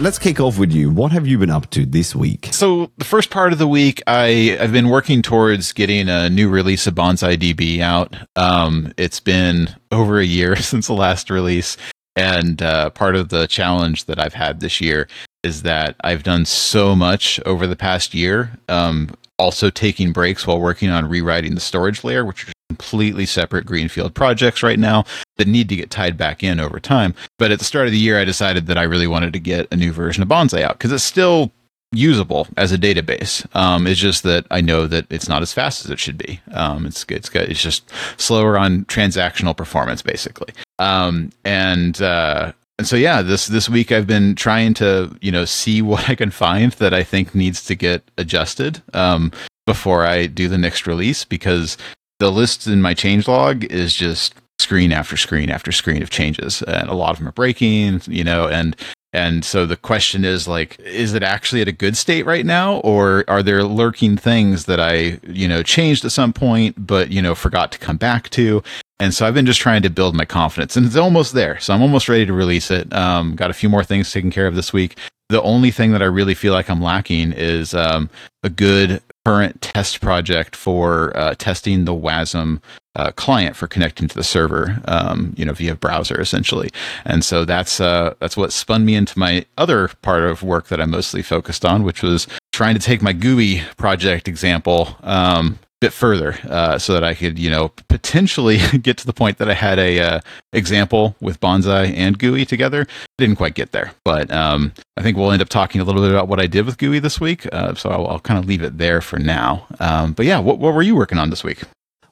[0.00, 0.90] let's kick off with you.
[0.90, 2.48] What have you been up to this week?
[2.52, 6.48] So the first part of the week, I I've been working towards getting a new
[6.48, 8.16] release of BonsaiDb out.
[8.36, 11.76] Um, it's been over a year since the last release,
[12.16, 15.08] and uh, part of the challenge that I've had this year
[15.42, 18.58] is that I've done so much over the past year.
[18.68, 24.14] Um, also taking breaks while working on rewriting the storage layer, which completely separate greenfield
[24.14, 25.04] projects right now
[25.38, 27.16] that need to get tied back in over time.
[27.36, 29.66] But at the start of the year, I decided that I really wanted to get
[29.72, 31.50] a new version of Bonsai out because it's still
[31.90, 33.44] usable as a database.
[33.56, 36.38] Um, it's just that I know that it's not as fast as it should be.
[36.52, 40.54] Um, it's it's it's just slower on transactional performance, basically.
[40.78, 45.44] Um, and uh, and so yeah, this this week I've been trying to you know
[45.44, 49.32] see what I can find that I think needs to get adjusted um,
[49.66, 51.76] before I do the next release because
[52.20, 56.62] the list in my change log is just screen after screen after screen of changes
[56.62, 58.76] and a lot of them are breaking you know and
[59.12, 62.76] and so the question is like is it actually at a good state right now
[62.80, 67.20] or are there lurking things that i you know changed at some point but you
[67.20, 68.62] know forgot to come back to
[69.00, 71.58] and so I've been just trying to build my confidence and it's almost there.
[71.58, 72.92] So I'm almost ready to release it.
[72.92, 74.98] Um, got a few more things taken care of this week.
[75.30, 78.10] The only thing that I really feel like I'm lacking is um,
[78.42, 82.60] a good current test project for uh, testing the WASM
[82.96, 86.68] uh, client for connecting to the server, um, you know, via browser essentially.
[87.04, 90.80] And so that's uh, that's what spun me into my other part of work that
[90.80, 95.92] I'm mostly focused on, which was trying to take my Gooey project example um, bit
[95.92, 99.54] further uh, so that I could, you know, potentially get to the point that I
[99.54, 100.20] had a uh,
[100.52, 102.86] example with Bonsai and Gooey together.
[103.18, 106.10] Didn't quite get there, but um, I think we'll end up talking a little bit
[106.10, 107.46] about what I did with Gooey this week.
[107.52, 109.66] Uh, so I'll, I'll, kind of leave it there for now.
[109.80, 111.62] Um, but yeah, what, what were you working on this week?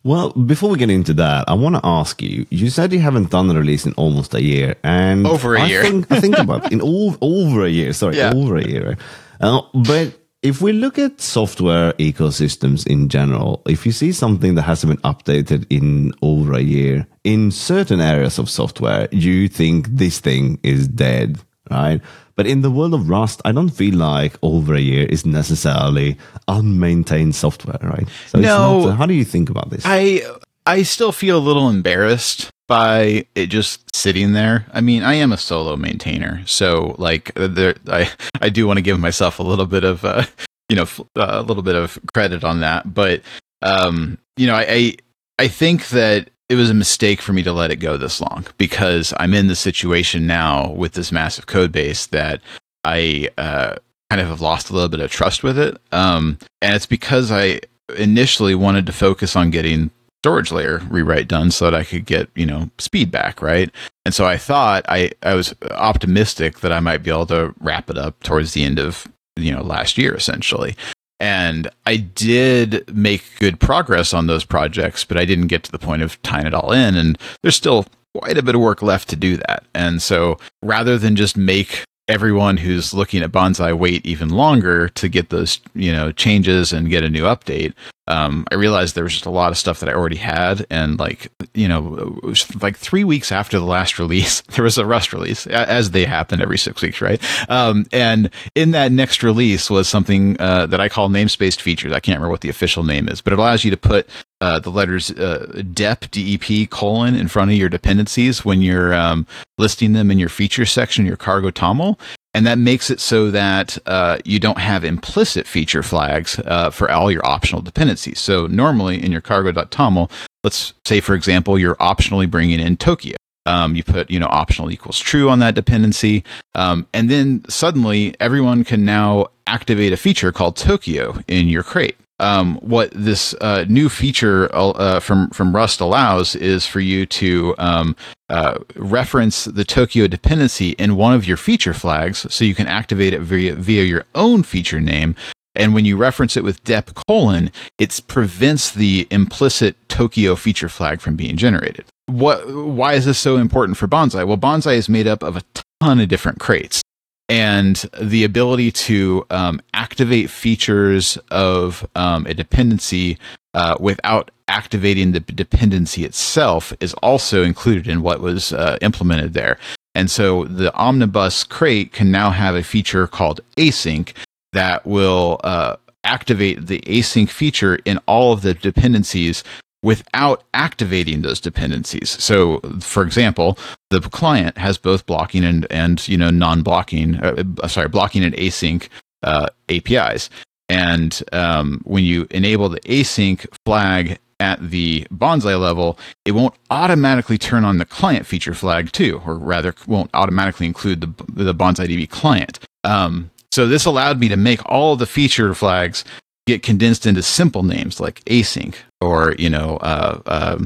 [0.04, 2.46] Well, before we get into that, I want to ask you.
[2.50, 5.66] You said you haven't done a release in almost a year, and over a I
[5.66, 5.82] year.
[5.82, 7.92] Think, I think about in all, over a year.
[7.92, 8.32] Sorry, yeah.
[8.34, 8.96] over a year.
[9.40, 14.62] Uh, but if we look at software ecosystems in general, if you see something that
[14.62, 20.20] hasn't been updated in over a year in certain areas of software, you think this
[20.20, 21.40] thing is dead,
[21.70, 22.00] right?
[22.36, 26.16] But in the world of Rust, I don't feel like over a year is necessarily
[26.46, 28.08] unmaintained software, right?
[28.28, 29.82] So no, not, uh, how do you think about this?
[29.84, 30.22] I
[30.64, 34.66] I still feel a little embarrassed by it just sitting there.
[34.72, 38.82] I mean, I am a solo maintainer, so like there, I I do want to
[38.82, 40.24] give myself a little bit of uh,
[40.68, 40.86] you know
[41.16, 43.22] uh, a little bit of credit on that, but
[43.62, 44.96] um, you know, I, I
[45.40, 48.46] I think that it was a mistake for me to let it go this long
[48.56, 52.40] because I'm in the situation now with this massive code base that
[52.84, 53.76] I uh,
[54.10, 57.32] kind of have lost a little bit of trust with it, um, and it's because
[57.32, 57.60] I
[57.96, 59.90] initially wanted to focus on getting
[60.22, 63.70] storage layer rewrite done so that I could get, you know, speed back, right?
[64.04, 67.88] And so I thought I, I was optimistic that I might be able to wrap
[67.88, 69.06] it up towards the end of,
[69.36, 70.76] you know, last year essentially.
[71.20, 75.78] And I did make good progress on those projects, but I didn't get to the
[75.78, 76.96] point of tying it all in.
[76.96, 77.86] And there's still
[78.16, 79.64] quite a bit of work left to do that.
[79.74, 85.08] And so rather than just make everyone who's looking at bonsai wait even longer to
[85.08, 87.74] get those you know changes and get a new update
[88.08, 90.98] um, i realized there was just a lot of stuff that i already had and
[90.98, 92.20] like you know
[92.60, 96.40] like three weeks after the last release there was a rust release as they happen
[96.40, 97.22] every six weeks right?
[97.50, 101.92] Um, and in that next release was something uh, that i call namespaced features.
[101.92, 104.08] I can't remember what the official name is but it allows you to put
[104.40, 109.26] uh, the letters uh, dep dep colon in front of your dependencies when you're um,
[109.58, 111.98] listing them in your feature section your cargo toml
[112.38, 116.88] and that makes it so that uh, you don't have implicit feature flags uh, for
[116.88, 118.20] all your optional dependencies.
[118.20, 120.08] So normally in your cargo.toml,
[120.44, 123.16] let's say for example you're optionally bringing in Tokio.
[123.46, 126.22] Um, you put you know optional equals true on that dependency,
[126.54, 131.96] um, and then suddenly everyone can now activate a feature called Tokio in your crate
[132.20, 137.54] um, what this uh, new feature uh, from from Rust allows is for you to
[137.58, 137.96] um,
[138.28, 143.12] uh, reference the Tokio dependency in one of your feature flags, so you can activate
[143.12, 145.14] it via via your own feature name.
[145.54, 151.00] And when you reference it with dep colon, it prevents the implicit Tokio feature flag
[151.00, 151.84] from being generated.
[152.06, 152.48] What?
[152.48, 154.26] Why is this so important for Bonsai?
[154.26, 155.42] Well, Bonsai is made up of a
[155.80, 156.82] ton of different crates
[157.28, 163.18] and the ability to um, activate features of um, a dependency
[163.54, 169.58] uh, without activating the dependency itself is also included in what was uh, implemented there.
[169.94, 174.12] And so the Omnibus crate can now have a feature called async
[174.52, 179.44] that will uh, activate the async feature in all of the dependencies
[179.82, 182.10] without activating those dependencies.
[182.10, 183.58] So, for example,
[183.90, 188.34] the client has both blocking and, and you know, non-blocking, uh, uh sorry, blocking and
[188.34, 188.88] async
[189.22, 190.30] uh, APIs.
[190.68, 197.38] And um, when you enable the async flag at the bonsai level, it won't automatically
[197.38, 202.08] turn on the client feature flag too, or rather, won't automatically include the the BonsaiDb
[202.08, 202.60] client.
[202.84, 206.04] Um, so this allowed me to make all the feature flags
[206.48, 210.58] get condensed into simple names like async or you know uh, uh,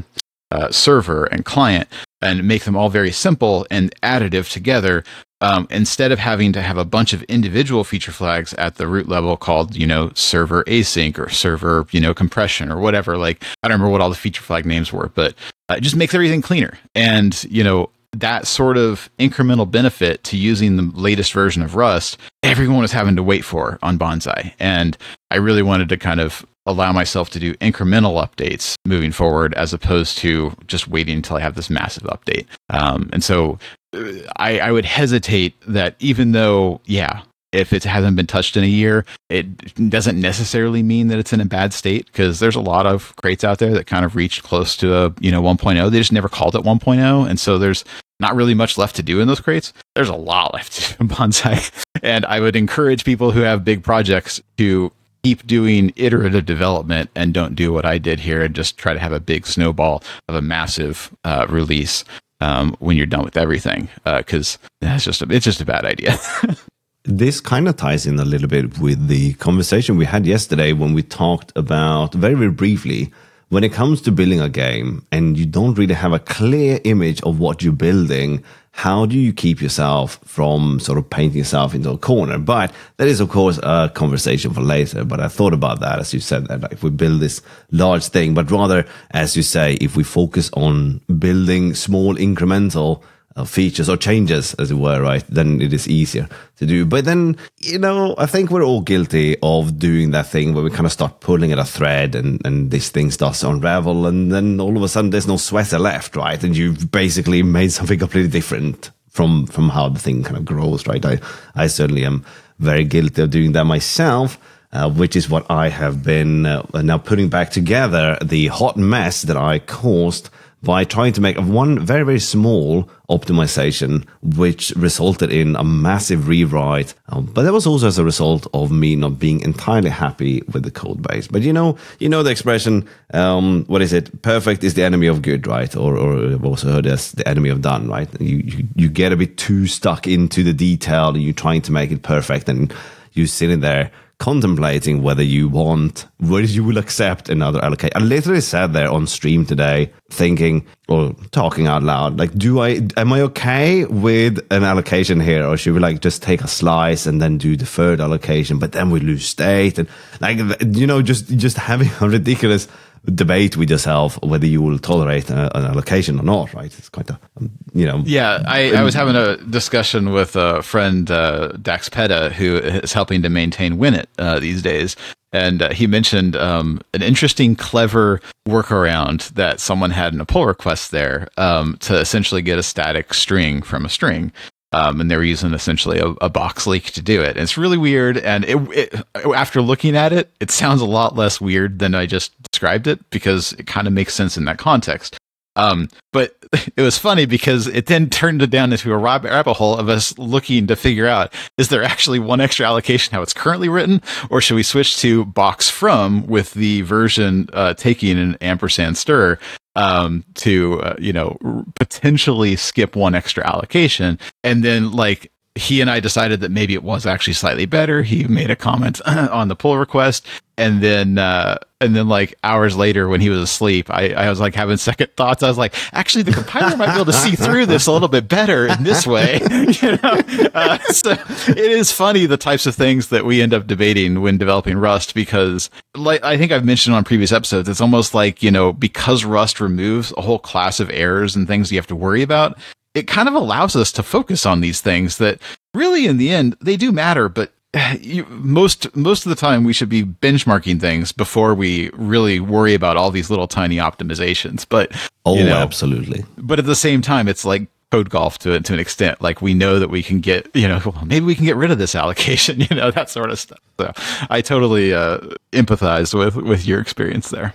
[0.52, 1.88] uh, server and client,
[2.22, 5.04] and make them all very simple and additive together.
[5.40, 9.08] Um, instead of having to have a bunch of individual feature flags at the root
[9.08, 13.18] level called, you know, server async or server, you know, compression or whatever.
[13.18, 15.34] Like, I don't remember what all the feature flag names were, but
[15.68, 16.78] uh, it just makes everything cleaner.
[16.94, 22.18] And, you know, that sort of incremental benefit to using the latest version of Rust,
[22.42, 24.52] everyone was having to wait for on Bonsai.
[24.58, 24.96] And
[25.32, 29.72] I really wanted to kind of allow myself to do incremental updates moving forward as
[29.72, 32.46] opposed to just waiting until I have this massive update.
[32.68, 33.58] Um, and so
[33.96, 38.64] uh, I, I would hesitate that even though, yeah, if it hasn't been touched in
[38.64, 42.60] a year, it doesn't necessarily mean that it's in a bad state because there's a
[42.60, 45.90] lot of crates out there that kind of reached close to a you know 1.0.
[45.90, 47.84] They just never called it 1.0, and so there's
[48.20, 49.72] not really much left to do in those crates.
[49.94, 51.70] There's a lot left to do in bonsai,
[52.02, 57.32] and I would encourage people who have big projects to keep doing iterative development and
[57.32, 60.34] don't do what I did here and just try to have a big snowball of
[60.34, 62.04] a massive uh, release
[62.40, 65.84] um, when you're done with everything because uh, that's just a, it's just a bad
[65.84, 66.18] idea.
[67.04, 70.92] this kind of ties in a little bit with the conversation we had yesterday when
[70.92, 73.12] we talked about very very briefly
[73.48, 77.20] when it comes to building a game and you don't really have a clear image
[77.22, 78.42] of what you're building
[78.72, 82.38] how do you keep yourself from sort of painting yourself into a corner?
[82.38, 85.04] But that is, of course, a conversation for later.
[85.04, 88.34] But I thought about that, as you said, that if we build this large thing,
[88.34, 93.02] but rather, as you say, if we focus on building small incremental
[93.46, 95.24] features or changes, as it were, right?
[95.28, 96.84] Then it is easier to do.
[96.84, 100.70] But then, you know, I think we're all guilty of doing that thing where we
[100.70, 104.06] kind of start pulling at a thread and, and this thing starts to unravel.
[104.06, 106.42] And then all of a sudden there's no sweater left, right?
[106.44, 110.86] And you've basically made something completely different from, from how the thing kind of grows,
[110.86, 111.04] right?
[111.04, 111.18] I,
[111.54, 112.24] I certainly am
[112.58, 114.38] very guilty of doing that myself.
[114.74, 119.20] Uh, which is what I have been uh, now putting back together the hot mess
[119.20, 120.30] that I caused
[120.62, 126.94] by trying to make one very, very small optimization, which resulted in a massive rewrite.
[127.08, 130.62] Um, but that was also as a result of me not being entirely happy with
[130.62, 131.26] the code base.
[131.26, 134.22] But you know, you know the expression, um, what is it?
[134.22, 135.74] Perfect is the enemy of good, right?
[135.76, 138.08] Or, or also heard as the enemy of done, right?
[138.20, 141.72] You, you, you get a bit too stuck into the detail and you're trying to
[141.72, 142.72] make it perfect and
[143.12, 143.90] you're sitting there
[144.22, 147.90] contemplating whether you want, whether you will accept another allocation.
[147.96, 152.86] I literally sat there on stream today thinking or talking out loud, like, do I,
[152.96, 155.44] am I okay with an allocation here?
[155.44, 158.70] Or should we like just take a slice and then do the third allocation, but
[158.70, 159.88] then we lose state and
[160.20, 160.38] like,
[160.72, 162.68] you know, just, just having a ridiculous
[163.06, 166.76] debate with yourself whether you will tolerate a, an allocation or not, right?
[166.78, 168.02] It's quite a, um, you know.
[168.04, 173.22] Yeah, I, I was having a discussion with a friend, uh, Daxpedda, who is helping
[173.22, 174.96] to maintain Winit uh, these days.
[175.32, 180.46] And uh, he mentioned um, an interesting, clever workaround that someone had in a pull
[180.46, 184.30] request there um, to essentially get a static string from a string.
[184.72, 187.36] Um, and they were using essentially a, a, box leak to do it.
[187.36, 188.16] And it's really weird.
[188.16, 192.06] And it, it, after looking at it, it sounds a lot less weird than I
[192.06, 195.18] just described it because it kind of makes sense in that context.
[195.56, 196.34] Um, but
[196.76, 200.16] it was funny because it then turned it down into a rabbit hole of us
[200.18, 204.00] looking to figure out is there actually one extra allocation how it's currently written,
[204.30, 209.34] or should we switch to box from with the version uh, taking an ampersand str
[209.74, 211.38] um, to uh, you know
[211.74, 216.82] potentially skip one extra allocation, and then like he and I decided that maybe it
[216.82, 218.02] was actually slightly better.
[218.02, 222.74] He made a comment on the pull request, and then uh, and then like hours
[222.74, 225.42] later when he was asleep, I, I was like having second thoughts.
[225.42, 228.08] I was like, actually, the compiler might be able to see through this a little
[228.08, 229.40] bit better in this way.
[229.82, 230.22] you know,
[230.54, 231.12] uh, so
[231.48, 235.14] it is funny the types of things that we end up debating when developing Rust
[235.14, 239.26] because, like I think I've mentioned on previous episodes, it's almost like you know because
[239.26, 242.56] Rust removes a whole class of errors and things you have to worry about
[242.94, 245.40] it kind of allows us to focus on these things that
[245.74, 247.52] really in the end they do matter but
[248.00, 252.74] you, most most of the time we should be benchmarking things before we really worry
[252.74, 254.92] about all these little tiny optimizations but
[255.24, 256.24] oh you know, absolutely.
[256.36, 259.20] but at the same time it's like code golf to to an extent.
[259.20, 261.70] Like we know that we can get you know well, maybe we can get rid
[261.70, 263.60] of this allocation you know that sort of stuff.
[263.78, 263.92] So
[264.30, 265.18] i totally uh,
[265.52, 267.54] empathize with with your experience there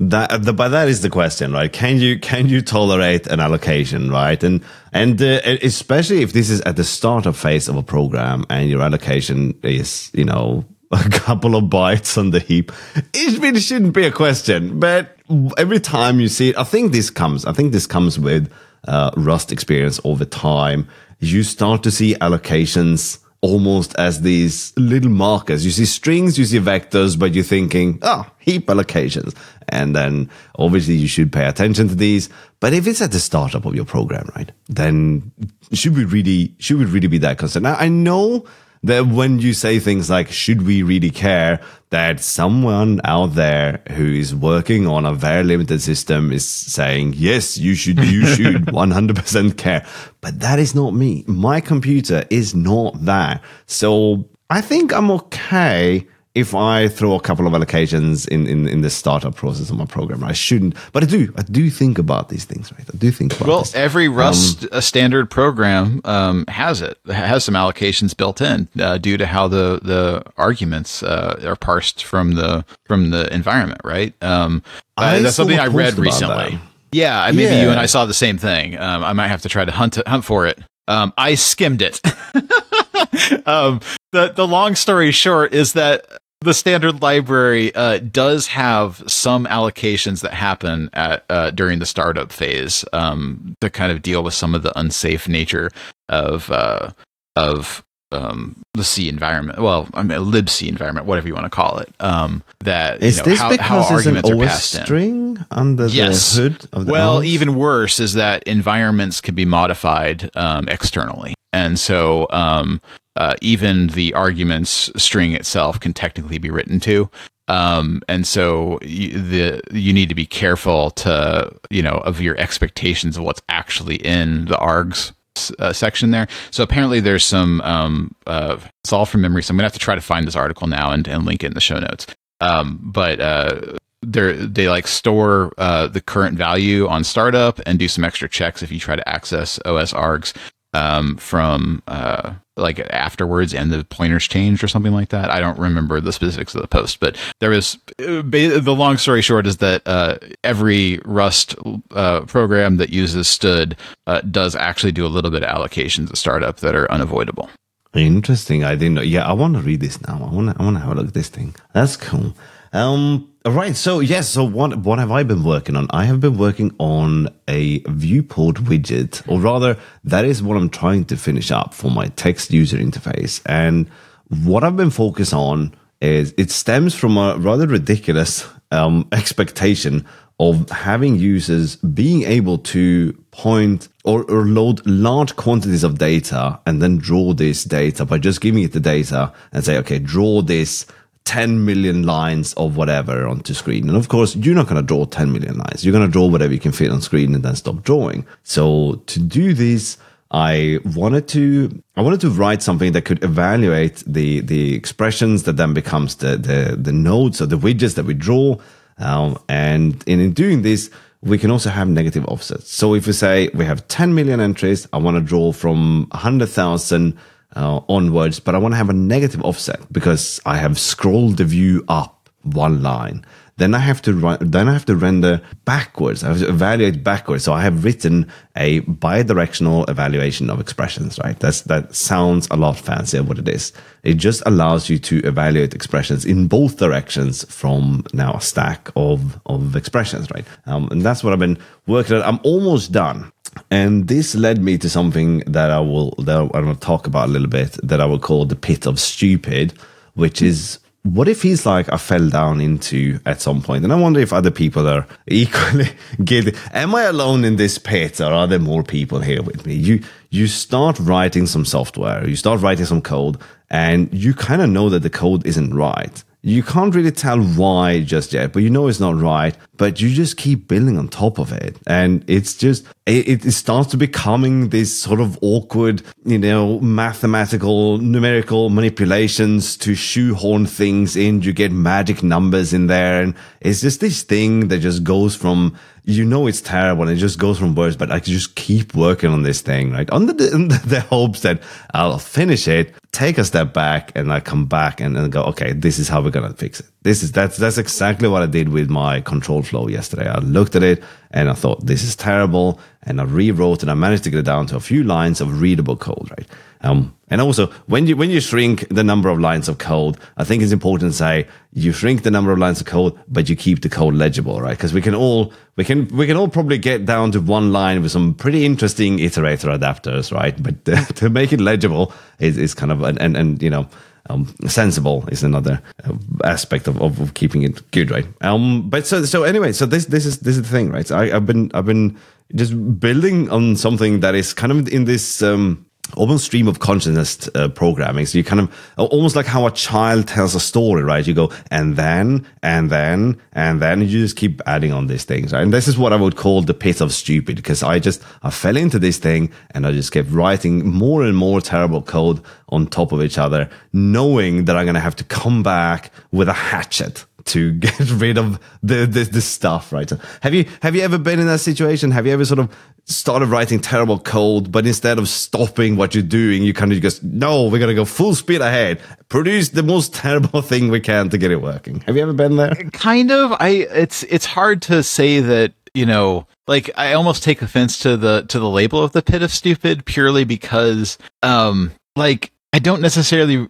[0.00, 1.72] that the, but that is the question, right?
[1.72, 4.40] Can you can you tolerate an allocation, right?
[4.42, 8.70] And and uh, especially if this is at the startup phase of a program and
[8.70, 12.70] your allocation is, you know, a couple of bytes on the heap,
[13.12, 14.78] it really shouldn't be a question.
[14.78, 15.16] But
[15.56, 17.44] every time you see it, I think this comes.
[17.44, 18.52] I think this comes with
[18.86, 20.88] uh, Rust experience over time.
[21.18, 25.64] You start to see allocations almost as these little markers.
[25.64, 29.34] You see strings, you see vectors, but you're thinking, oh, heap allocations.
[29.68, 32.28] And then obviously you should pay attention to these.
[32.60, 35.30] But if it's at the startup of your program, right, then
[35.72, 37.64] should we really, should we really be that concerned?
[37.64, 38.46] Now, I know
[38.82, 44.06] that when you say things like, should we really care that someone out there who
[44.06, 49.56] is working on a very limited system is saying, yes, you should, you should 100%
[49.56, 49.86] care.
[50.20, 51.24] But that is not me.
[51.26, 53.42] My computer is not that.
[53.66, 56.06] So I think I'm okay
[56.38, 59.86] if I throw a couple of allocations in, in, in the startup process of my
[59.86, 61.32] program, I shouldn't, but I do.
[61.36, 62.88] I do think about these things, right?
[62.92, 63.48] I do think about.
[63.48, 63.74] Well, this.
[63.74, 66.96] every um, Rust um, standard program um, has it.
[67.08, 72.04] Has some allocations built in uh, due to how the the arguments uh, are parsed
[72.04, 74.14] from the from the environment, right?
[74.22, 74.62] Um,
[74.96, 76.60] uh, that's something I read recently.
[76.92, 77.62] Yeah, maybe yeah.
[77.62, 78.78] you and I saw the same thing.
[78.78, 80.58] Um, I might have to try to hunt hunt for it.
[80.86, 82.00] Um, I skimmed it.
[83.46, 83.80] um,
[84.12, 86.06] the the long story short is that
[86.40, 92.30] the standard library uh, does have some allocations that happen at uh, during the startup
[92.30, 95.70] phase um, to kind of deal with some of the unsafe nature
[96.08, 96.90] of uh,
[97.34, 99.60] of um, the C environment.
[99.60, 101.92] Well, I mean, libc environment, whatever you want to call it.
[102.00, 106.34] Um, that is you know, this how, because how arguments an OS string under yes.
[106.34, 111.34] the hood of the Well, even worse is that environments can be modified um, externally,
[111.52, 112.80] and so um,
[113.16, 117.10] uh, even the arguments string itself can technically be written to.
[117.48, 122.36] Um, and so you, the you need to be careful to you know of your
[122.38, 125.12] expectations of what's actually in the args
[125.58, 126.28] uh, section there.
[126.50, 129.42] So apparently there's some um, uh, it's all from memory.
[129.42, 131.48] So I'm gonna have to try to find this article now and, and link it
[131.48, 132.06] in the show notes.
[132.40, 137.88] Um, but uh, they they like store uh, the current value on startup and do
[137.88, 140.34] some extra checks if you try to access OS args
[140.74, 145.30] um, from uh, like afterwards and the pointers changed or something like that.
[145.30, 149.46] I don't remember the specifics of the post, but there was the long story short
[149.46, 151.54] is that uh, every Rust
[151.92, 156.16] uh, program that uses std uh, does actually do a little bit of allocations at
[156.16, 157.48] startup that are unavoidable.
[157.94, 158.64] Interesting.
[158.64, 159.02] I didn't know.
[159.02, 160.16] Yeah, I want to read this now.
[160.16, 160.60] I want to.
[160.60, 161.54] I want to have a look at this thing.
[161.72, 162.34] That's cool.
[162.72, 163.76] Um, right.
[163.76, 164.28] So yes.
[164.28, 165.86] So what what have I been working on?
[165.90, 171.04] I have been working on a viewport widget, or rather, that is what I'm trying
[171.06, 173.40] to finish up for my text user interface.
[173.46, 173.88] And
[174.28, 180.06] what I've been focused on is it stems from a rather ridiculous um, expectation
[180.40, 186.80] of having users being able to point or, or, load large quantities of data and
[186.80, 190.86] then draw this data by just giving it the data and say, okay, draw this
[191.28, 193.86] 10 million lines of whatever onto screen.
[193.86, 195.84] And of course, you're not going to draw 10 million lines.
[195.84, 198.26] You're going to draw whatever you can fit on screen and then stop drawing.
[198.44, 199.98] So to do this,
[200.30, 205.58] I wanted to I wanted to write something that could evaluate the the expressions that
[205.58, 208.56] then becomes the the, the nodes or the widgets that we draw.
[208.96, 212.72] Um, and in, in doing this, we can also have negative offsets.
[212.72, 217.18] So if we say we have 10 million entries, I want to draw from 100,000
[217.56, 221.44] uh, onwards, but I want to have a negative offset because I have scrolled the
[221.44, 223.24] view up one line.
[223.58, 226.22] Then I have to run, then I have to render backwards.
[226.22, 227.42] I have to evaluate backwards.
[227.42, 231.18] So I have written a bidirectional evaluation of expressions.
[231.24, 231.38] Right?
[231.40, 233.24] That's that sounds a lot fancier.
[233.24, 233.72] What it is,
[234.04, 239.40] it just allows you to evaluate expressions in both directions from now a stack of
[239.46, 240.30] of expressions.
[240.30, 240.46] Right?
[240.66, 242.22] Um, and that's what I've been working on.
[242.22, 243.32] I'm almost done.
[243.70, 247.28] And this led me to something that I will that I'm going to talk about
[247.28, 249.72] a little bit that I will call the pit of stupid,
[250.14, 253.96] which is what if he's like I fell down into at some point, and I
[253.96, 255.90] wonder if other people are equally
[256.24, 256.56] guilty.
[256.72, 259.74] Am I alone in this pit, or are there more people here with me?
[259.74, 263.38] You you start writing some software, you start writing some code,
[263.70, 266.22] and you kind of know that the code isn't right.
[266.42, 269.56] You can't really tell why just yet, but you know it's not right.
[269.76, 273.90] But you just keep building on top of it, and it's just it, it starts
[273.90, 281.42] to becoming this sort of awkward, you know, mathematical numerical manipulations to shoehorn things in.
[281.42, 285.76] You get magic numbers in there, and it's just this thing that just goes from
[286.08, 289.30] you know it's terrible and it just goes from worse, but I just keep working
[289.30, 290.10] on this thing, right?
[290.10, 294.38] Under the, under the hopes that I'll finish it, take a step back, and I
[294.38, 296.86] come back and then go, okay, this is how we're gonna fix it.
[297.02, 300.28] This is that's that's exactly what I did with my control flow yesterday.
[300.28, 303.94] I looked at it and I thought this is terrible, and I rewrote and I
[303.94, 306.48] managed to get it down to a few lines of readable code, right?
[306.80, 310.44] Um, and also, when you when you shrink the number of lines of code, I
[310.44, 313.56] think it's important to say you shrink the number of lines of code, but you
[313.56, 314.76] keep the code legible, right?
[314.76, 318.00] Because we can all we can we can all probably get down to one line
[318.00, 320.60] with some pretty interesting iterator adapters, right?
[320.62, 323.88] But uh, to make it legible is, is kind of and and, and you know.
[324.30, 326.12] Um, sensible is another uh,
[326.44, 328.26] aspect of, of, of, keeping it good, right?
[328.42, 331.06] Um, but so so anyway, so this this is this is the thing, right?
[331.06, 332.14] So I, have been I've been
[332.54, 335.86] just building on something that is kind of in this um,
[336.16, 338.26] almost stream of consciousness uh, programming.
[338.26, 341.26] So you kind of almost like how a child tells a story, right?
[341.26, 345.24] You go and then and then and then and you just keep adding on these
[345.24, 345.52] things.
[345.52, 345.62] Right?
[345.62, 348.50] And this is what I would call the pit of stupid because I just I
[348.50, 352.86] fell into this thing and I just kept writing more and more terrible code on
[352.86, 356.52] top of each other, knowing that I'm going to have to come back with a
[356.52, 360.10] hatchet to get rid of the, the, the stuff, right?
[360.42, 362.10] Have you have you ever been in that situation?
[362.10, 362.74] Have you ever sort of
[363.04, 367.22] started writing terrible code, but instead of stopping what you're doing, you kind of just
[367.22, 371.38] no, we're gonna go full speed ahead, produce the most terrible thing we can to
[371.38, 372.00] get it working.
[372.00, 372.74] Have you ever been there?
[372.92, 373.52] Kind of.
[373.52, 378.16] I it's it's hard to say that you know like I almost take offense to
[378.16, 383.00] the to the label of the pit of stupid purely because um like I don't
[383.00, 383.68] necessarily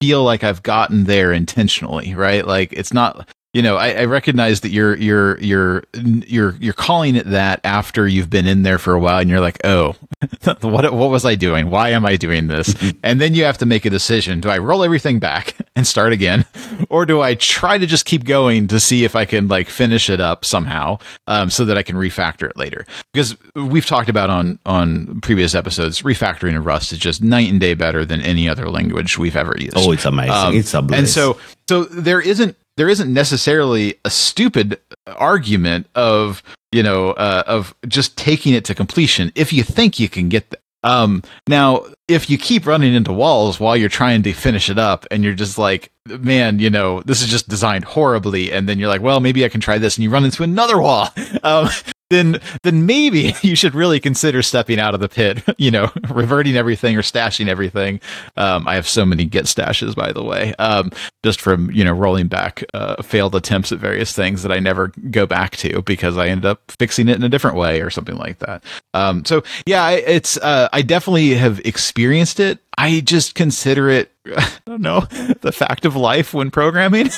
[0.00, 2.46] feel like I've gotten there intentionally, right?
[2.46, 3.28] Like it's not
[3.58, 8.06] you know, I, I, recognize that you're you're you're you're you're calling it that after
[8.06, 9.96] you've been in there for a while, and you're like, oh,
[10.60, 11.68] what what was I doing?
[11.68, 12.72] Why am I doing this?
[13.02, 16.12] and then you have to make a decision: do I roll everything back and start
[16.12, 16.46] again,
[16.88, 20.08] or do I try to just keep going to see if I can like finish
[20.08, 22.86] it up somehow, um, so that I can refactor it later?
[23.12, 27.58] Because we've talked about on on previous episodes, refactoring in Rust is just night and
[27.58, 29.76] day better than any other language we've ever used.
[29.76, 30.30] Oh, it's amazing!
[30.30, 30.98] Um, it's a bliss.
[31.00, 37.42] And so so there isn't there isn't necessarily a stupid argument of you know uh,
[37.46, 40.60] of just taking it to completion if you think you can get there.
[40.84, 45.06] Um, now, if you keep running into walls while you're trying to finish it up,
[45.10, 48.88] and you're just like, man, you know, this is just designed horribly, and then you're
[48.88, 51.08] like, well, maybe I can try this, and you run into another wall.
[51.42, 51.68] Um,
[52.10, 55.42] then then maybe you should really consider stepping out of the pit.
[55.58, 58.00] You know, reverting everything or stashing everything.
[58.36, 60.92] Um, I have so many git stashes, by the way, um,
[61.24, 64.92] just from you know rolling back uh, failed attempts at various things that I never
[65.10, 68.16] go back to because I ended up fixing it in a different way or something
[68.16, 68.62] like that.
[68.94, 72.60] Um, so yeah, it's uh, I definitely have experienced it.
[72.76, 75.00] I just consider it I don't know
[75.40, 77.10] the fact of life when programming.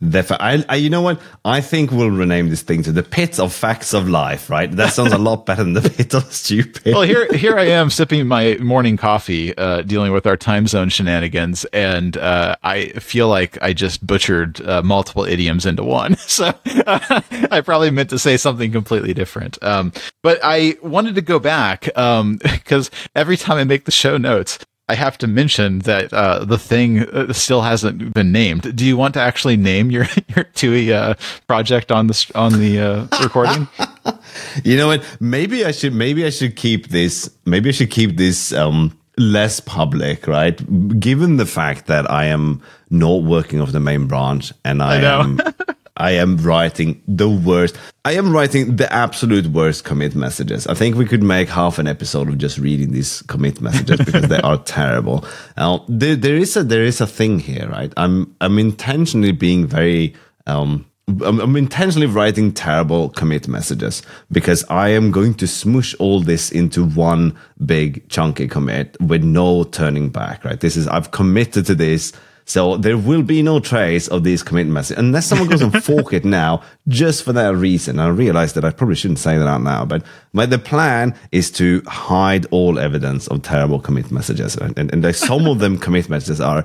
[0.00, 1.20] The, I, I, you know what?
[1.44, 4.48] I think we'll rename this thing to the pit of facts of life.
[4.48, 4.70] Right?
[4.70, 6.94] That sounds a lot better than the pit of stupid.
[6.94, 10.88] Well, here, here I am sipping my morning coffee, uh, dealing with our time zone
[10.88, 16.16] shenanigans, and uh, I feel like I just butchered uh, multiple idioms into one.
[16.28, 19.60] So I probably meant to say something completely different.
[19.62, 24.18] Um, but I wanted to go back because um, every time I make the show
[24.18, 24.58] notes,
[24.90, 28.74] I have to mention that uh, the thing uh, still hasn't been named.
[28.74, 31.14] Do you want to actually name your your TUI uh,
[31.46, 33.68] project on the on the uh, recording?
[34.64, 35.04] you know what?
[35.20, 35.94] Maybe I should.
[35.94, 37.30] Maybe I should keep this.
[37.44, 40.56] Maybe I should keep this um, less public, right?
[40.98, 45.22] Given the fact that I am not working off the main branch and I, I
[45.22, 45.38] am
[45.98, 47.76] I am writing the worst.
[48.04, 50.66] I am writing the absolute worst commit messages.
[50.66, 54.28] I think we could make half an episode of just reading these commit messages because
[54.28, 55.24] they are terrible.
[55.56, 57.92] Now, there, there is a there is a thing here, right?
[57.96, 60.14] I'm I'm intentionally being very
[60.46, 60.86] um
[61.24, 66.50] I'm, I'm intentionally writing terrible commit messages because I am going to smush all this
[66.50, 70.60] into one big chunky commit with no turning back, right?
[70.60, 72.12] This is I've committed to this
[72.48, 76.14] so there will be no trace of these commit messages unless someone goes and fork
[76.14, 77.98] it now, just for that reason.
[77.98, 81.50] I realize that I probably shouldn't say that out now, but, but the plan is
[81.52, 84.56] to hide all evidence of terrible commit messages.
[84.56, 86.64] And, and, and some of them commit messages are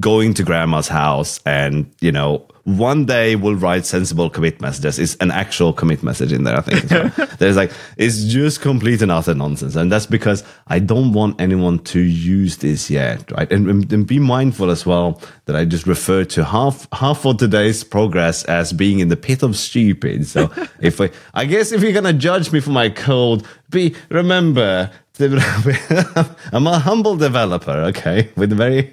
[0.00, 5.16] going to grandma's house and, you know, one day we'll write sensible commit messages is
[5.16, 6.88] an actual commit message in there, I think.
[6.88, 9.74] So there's like, it's just complete and utter nonsense.
[9.74, 13.50] And that's because I don't want anyone to use this yet, right?
[13.50, 17.82] And, and be mindful as well that I just refer to half, half of today's
[17.82, 20.26] progress as being in the pit of stupid.
[20.28, 24.90] So if I, I guess if you're to judge me for my code, be, remember
[25.20, 28.90] I'm a humble developer, okay, with very,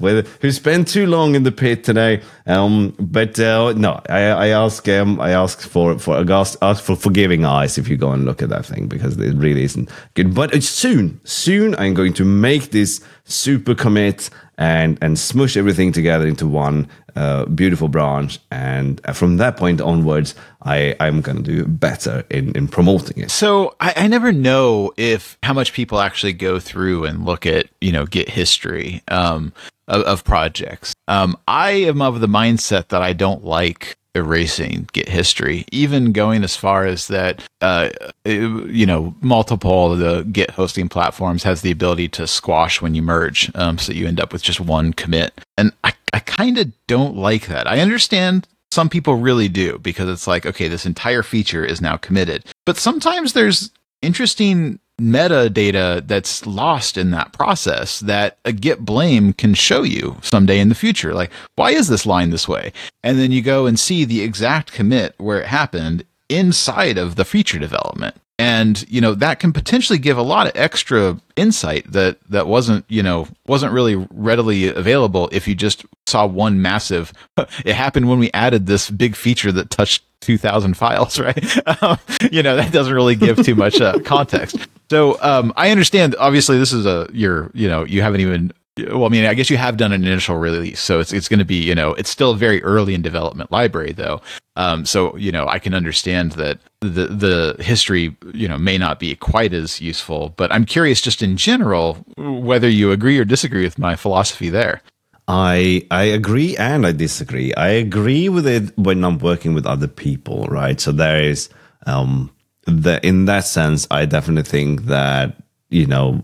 [0.00, 2.20] with who spent too long in the pit today.
[2.46, 6.94] Um, but uh, no, I, I ask, um, I ask for for ask, ask for
[6.94, 10.34] forgiving eyes if you go and look at that thing because it really isn't good.
[10.34, 16.26] But soon, soon, I'm going to make this super commit and and smush everything together
[16.26, 18.38] into one uh, beautiful branch.
[18.50, 23.30] And from that point onwards, I I'm going to do better in in promoting it.
[23.30, 27.66] So I, I, never know if how much people actually go through and look at
[27.80, 29.02] you know Git history.
[29.08, 29.52] Um,
[29.88, 30.94] of, of projects.
[31.08, 36.44] Um, I am of the mindset that I don't like erasing Git history, even going
[36.44, 37.90] as far as that, uh,
[38.24, 43.02] you know, multiple of the Git hosting platforms has the ability to squash when you
[43.02, 43.50] merge.
[43.54, 45.32] Um, so you end up with just one commit.
[45.56, 47.66] And I, I kind of don't like that.
[47.66, 51.96] I understand some people really do because it's like, okay, this entire feature is now
[51.96, 52.44] committed.
[52.64, 53.70] But sometimes there's
[54.02, 60.60] interesting metadata that's lost in that process that a git blame can show you someday
[60.60, 61.14] in the future.
[61.14, 62.72] Like, why is this line this way?
[63.02, 67.24] And then you go and see the exact commit where it happened inside of the
[67.24, 68.16] feature development.
[68.38, 72.84] And, you know, that can potentially give a lot of extra insight that, that wasn't,
[72.88, 77.12] you know, wasn't really readily available if you just saw one massive,
[77.64, 81.82] it happened when we added this big feature that touched 2000 files, right?
[81.82, 81.98] Um,
[82.30, 84.56] you know, that doesn't really give too much uh, context.
[84.90, 86.14] So um, I understand.
[86.18, 88.52] Obviously, this is a you're you know you haven't even.
[88.78, 91.38] Well, I mean, I guess you have done an initial release, so it's it's going
[91.38, 94.20] to be you know it's still very early in development library though.
[94.56, 98.98] Um, so you know I can understand that the the history you know may not
[98.98, 103.62] be quite as useful, but I'm curious just in general whether you agree or disagree
[103.64, 104.82] with my philosophy there.
[105.28, 107.54] I I agree and I disagree.
[107.54, 110.80] I agree with it when I'm working with other people, right?
[110.80, 111.48] So there is
[111.86, 112.30] um
[112.66, 115.36] the, in that sense, I definitely think that
[115.70, 116.22] you know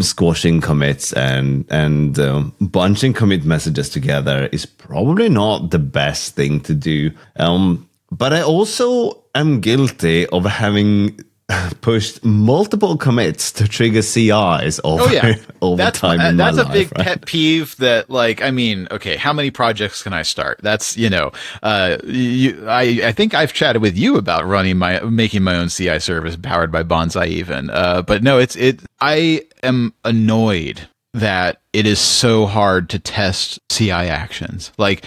[0.00, 6.60] squashing commits and and um, bunching commit messages together is probably not the best thing
[6.60, 7.10] to do.
[7.36, 11.18] Um, but I also am guilty of having
[11.80, 15.34] pushed multiple commits to trigger CIs over, oh, yeah.
[15.62, 16.20] over that's, time.
[16.20, 17.06] Uh, that's a life, big right?
[17.06, 20.60] pet peeve that, like, I mean, okay, how many projects can I start?
[20.62, 25.00] That's, you know, uh, you, I, I think I've chatted with you about running my,
[25.00, 27.70] making my own CI service powered by Bonsai even.
[27.70, 33.60] Uh, but no, it's, it, I am annoyed that it is so hard to test
[33.68, 34.72] CI actions.
[34.78, 35.04] Like,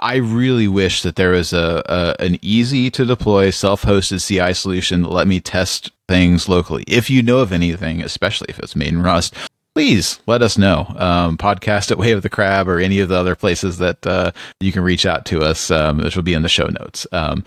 [0.00, 4.54] I really wish that there was a, a an easy to deploy self hosted CI
[4.54, 6.84] solution that let me test things locally.
[6.86, 9.34] If you know of anything, especially if it's made in Rust,
[9.74, 10.92] please let us know.
[10.96, 14.32] Um, podcast at Way of the Crab or any of the other places that uh,
[14.60, 17.06] you can reach out to us, um, which will be in the show notes.
[17.12, 17.44] Um,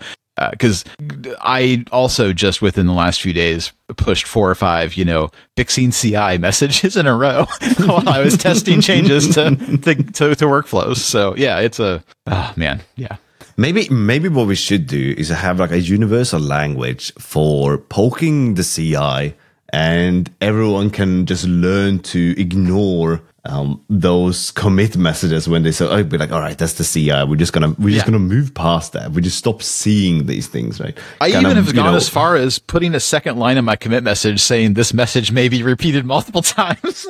[0.50, 5.04] because uh, I also just within the last few days pushed four or five, you
[5.04, 7.46] know, fixing CI messages in a row
[7.78, 10.96] while I was testing changes to, to, to, to workflows.
[10.96, 13.16] So yeah, it's a oh man, yeah.
[13.56, 18.64] Maybe maybe what we should do is have like a universal language for poking the
[18.64, 19.36] CI,
[19.72, 26.04] and everyone can just learn to ignore um, those commit messages when they say, "Oh,
[26.04, 27.24] be like, all right, that's the CI.
[27.24, 29.12] We're just gonna we're just gonna move past that.
[29.12, 32.08] We just stop seeing these things, right?" I kind even of, have gone know, as
[32.08, 35.62] far as putting a second line in my commit message saying this message may be
[35.62, 37.06] repeated multiple times.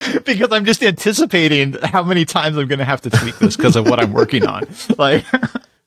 [0.24, 3.76] because I'm just anticipating how many times I'm going to have to tweak this because
[3.76, 4.66] of what I'm working on.
[4.96, 5.24] Like,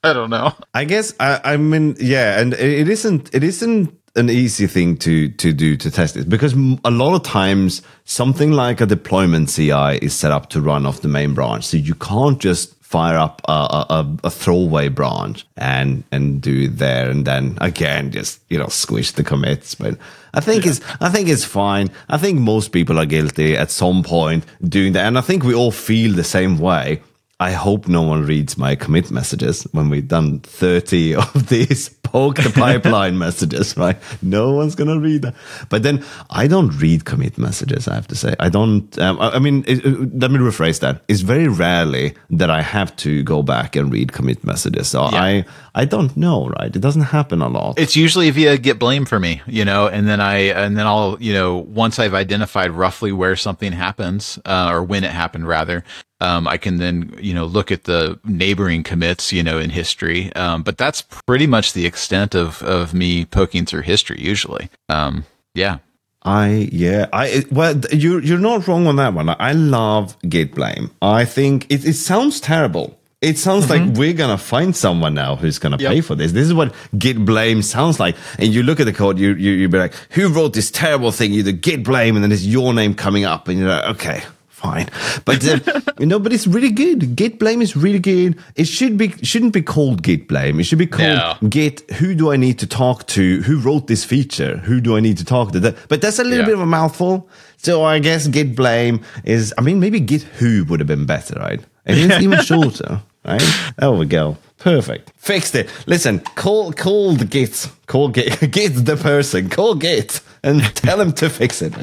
[0.03, 0.53] I don't know.
[0.73, 3.33] I guess I, I mean, yeah, and it isn't.
[3.33, 7.23] It isn't an easy thing to to do to test it because a lot of
[7.23, 11.65] times something like a deployment CI is set up to run off the main branch,
[11.65, 17.09] so you can't just fire up a, a, a throwaway branch and and do there
[17.09, 19.75] and then again just you know squish the commits.
[19.75, 19.97] But
[20.33, 20.71] I think yeah.
[20.71, 21.89] it's I think it's fine.
[22.09, 25.53] I think most people are guilty at some point doing that, and I think we
[25.53, 27.01] all feel the same way
[27.41, 32.35] I hope no one reads my commit messages when we've done 30 of these poke
[32.35, 33.97] the pipeline messages, right?
[34.21, 35.35] No one's to read that.
[35.69, 38.35] But then I don't read commit messages, I have to say.
[38.39, 41.03] I don't, um, I mean, it, it, let me rephrase that.
[41.07, 44.89] It's very rarely that I have to go back and read commit messages.
[44.89, 45.23] So yeah.
[45.23, 46.75] I, I don't know, right?
[46.75, 47.79] It doesn't happen a lot.
[47.79, 51.17] It's usually via git blame for me, you know, and then I, and then I'll,
[51.19, 55.83] you know, once I've identified roughly where something happens, uh, or when it happened rather,
[56.21, 60.31] um, I can then, you know, look at the neighboring commits, you know, in history.
[60.35, 64.69] Um, but that's pretty much the extent of, of me poking through history usually.
[64.87, 65.79] Um, yeah.
[66.23, 69.27] I yeah I well you're you're not wrong on that one.
[69.27, 70.91] I love git blame.
[71.01, 72.95] I think it, it sounds terrible.
[73.21, 73.89] It sounds mm-hmm.
[73.89, 75.91] like we're gonna find someone now who's gonna yep.
[75.91, 76.31] pay for this.
[76.31, 78.15] This is what git blame sounds like.
[78.37, 81.11] And you look at the code, you you you be like, who wrote this terrible
[81.11, 81.33] thing?
[81.33, 84.23] You the git blame, and then it's your name coming up, and you're like, okay,
[84.61, 84.89] fine.
[85.25, 87.15] But uh, you know, but it's really good.
[87.15, 88.37] Git blame is really good.
[88.55, 90.59] It should be shouldn't be called git blame.
[90.59, 91.49] It should be called no.
[91.49, 91.89] git.
[91.91, 93.41] Who do I need to talk to?
[93.41, 94.57] Who wrote this feature?
[94.57, 95.59] Who do I need to talk to?
[95.59, 96.45] That, But that's a little yeah.
[96.45, 97.27] bit of a mouthful.
[97.57, 99.53] So I guess git blame is.
[99.57, 101.61] I mean, maybe git who would have been better, right?
[101.85, 103.73] And it's even shorter, right?
[103.77, 104.37] There we go.
[104.57, 105.11] Perfect.
[105.17, 105.69] Fixed it.
[105.87, 107.67] Listen, call call the git.
[107.87, 108.39] Call git.
[108.51, 109.49] Git the person.
[109.49, 111.73] Call git and tell him to fix it.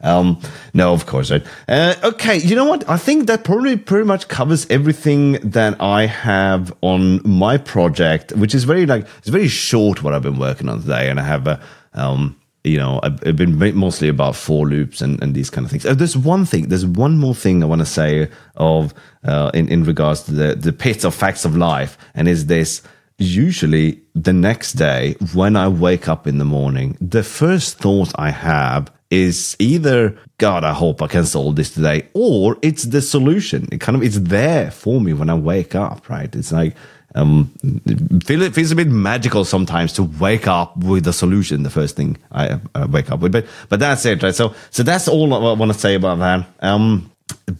[0.00, 0.40] Um,
[0.74, 1.44] no, of course, right.
[1.68, 2.88] Uh, okay, you know what?
[2.88, 8.54] I think that probably pretty much covers everything that I have on my project, which
[8.54, 11.46] is very like it's very short what I've been working on today, and I have
[11.46, 11.60] a
[11.94, 15.70] um, you know, I've, I've, been mostly about for loops and, and these kind of
[15.70, 15.86] things.
[15.86, 18.92] Oh, there's one thing, there's one more thing I want to say of
[19.24, 22.82] uh, in in regards to the the pits of facts of life, and is this
[23.18, 28.30] usually the next day when I wake up in the morning, the first thought I
[28.30, 33.68] have is either God, I hope I can solve this today, or it's the solution.
[33.72, 36.34] It kind of it's there for me when I wake up, right?
[36.34, 36.74] It's like
[37.14, 41.62] um, it feels a bit magical sometimes to wake up with a solution.
[41.62, 44.34] The first thing I, I wake up with, but but that's it, right?
[44.34, 46.46] So so that's all I want to say about that.
[46.60, 47.10] Um,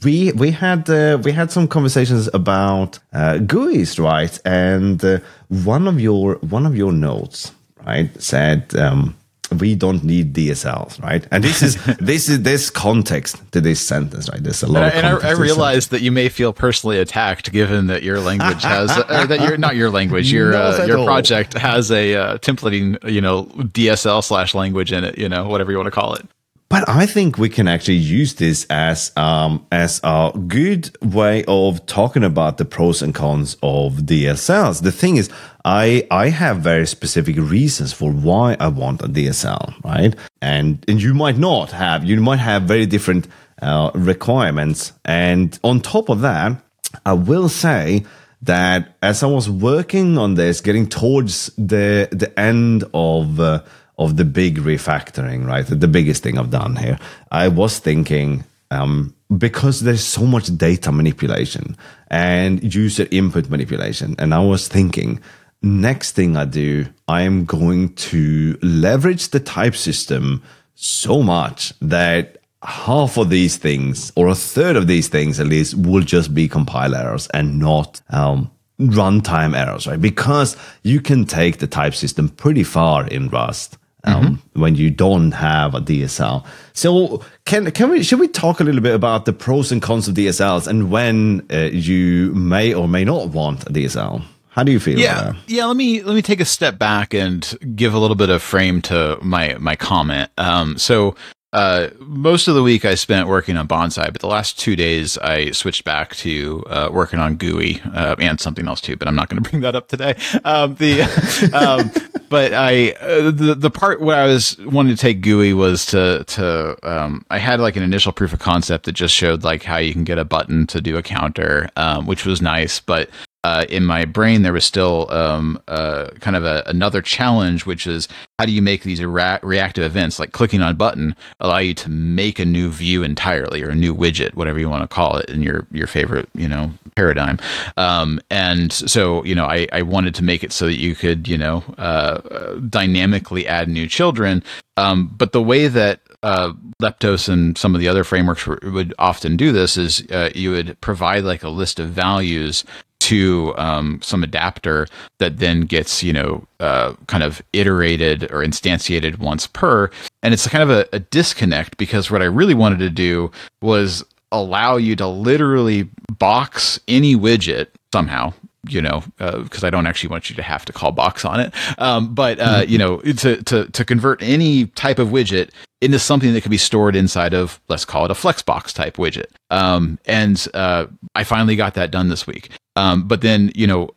[0.04, 4.38] we we had uh, we had some conversations about uh, GUIs, right?
[4.44, 7.52] And uh, one of your one of your notes,
[7.84, 8.76] right, said.
[8.76, 9.17] Um,
[9.50, 11.26] we don't need DSLs, right?
[11.30, 14.42] And this is this is this context to this sentence, right?
[14.42, 14.94] There's a lot.
[14.94, 18.90] And, I, I realize that you may feel personally attacked, given that your language has
[18.90, 23.20] uh, that your not your language, your uh, your project has a uh, templating, you
[23.20, 26.26] know, DSL slash language in it, you know, whatever you want to call it.
[26.70, 31.86] But I think we can actually use this as um, as a good way of
[31.86, 34.82] talking about the pros and cons of DSLs.
[34.82, 35.30] The thing is,
[35.64, 40.14] I I have very specific reasons for why I want a DSL, right?
[40.42, 42.04] And and you might not have.
[42.04, 43.28] You might have very different
[43.62, 44.92] uh, requirements.
[45.06, 46.60] And on top of that,
[47.06, 48.04] I will say
[48.42, 53.62] that as I was working on this, getting towards the the end of uh,
[53.98, 55.66] of the big refactoring, right?
[55.66, 56.98] The biggest thing I've done here.
[57.32, 61.76] I was thinking, um, because there's so much data manipulation
[62.08, 65.20] and user input manipulation, and I was thinking,
[65.62, 70.42] next thing I do, I am going to leverage the type system
[70.74, 75.74] so much that half of these things, or a third of these things at least,
[75.74, 80.00] will just be compile errors and not um, runtime errors, right?
[80.00, 83.76] Because you can take the type system pretty far in Rust
[84.08, 84.60] um, mm-hmm.
[84.60, 86.44] when you don't have a DSL.
[86.72, 90.08] So can can we should we talk a little bit about the pros and cons
[90.08, 94.22] of DSLs and when uh, you may or may not want a DSL?
[94.50, 94.98] How do you feel?
[94.98, 95.66] Yeah, yeah.
[95.66, 98.82] Let me let me take a step back and give a little bit of frame
[98.82, 100.30] to my my comment.
[100.36, 101.14] Um, so
[101.52, 105.16] uh, most of the week I spent working on Bonsai, but the last two days
[105.18, 108.96] I switched back to uh, working on Gooey uh, and something else too.
[108.96, 110.14] But I'm not going to bring that up today.
[110.44, 111.02] Um, the
[111.54, 111.90] um,
[112.28, 116.24] but I uh, the the part where I was wanting to take Gooey was to
[116.24, 119.78] to um, I had like an initial proof of concept that just showed like how
[119.78, 122.78] you can get a button to do a counter, um, which was nice.
[122.78, 123.08] But
[123.48, 127.86] uh, in my brain, there was still um, uh, kind of a, another challenge, which
[127.86, 128.06] is
[128.38, 131.72] how do you make these rea- reactive events, like clicking on a button, allow you
[131.72, 135.16] to make a new view entirely or a new widget, whatever you want to call
[135.16, 137.38] it in your your favorite you know paradigm.
[137.78, 141.26] Um, and so you know, I, I wanted to make it so that you could
[141.26, 144.44] you know uh, dynamically add new children.
[144.76, 149.36] Um, but the way that uh, Leptos and some of the other frameworks would often
[149.38, 152.64] do this is uh, you would provide like a list of values
[153.08, 154.86] to um, some adapter
[155.18, 159.90] that then gets you know uh, kind of iterated or instantiated once per.
[160.22, 163.30] And it's kind of a, a disconnect because what i really wanted to do
[163.62, 168.32] was allow you to literally box any widget somehow
[168.68, 171.40] you know, because uh, I don't actually want you to have to call box on
[171.40, 171.54] it.
[171.78, 172.70] Um, but uh, mm-hmm.
[172.70, 175.50] you know, to to to convert any type of widget
[175.80, 179.26] into something that can be stored inside of, let's call it a Flexbox type widget.
[179.50, 182.50] Um, and uh, I finally got that done this week.
[182.74, 183.90] Um, but then, you know,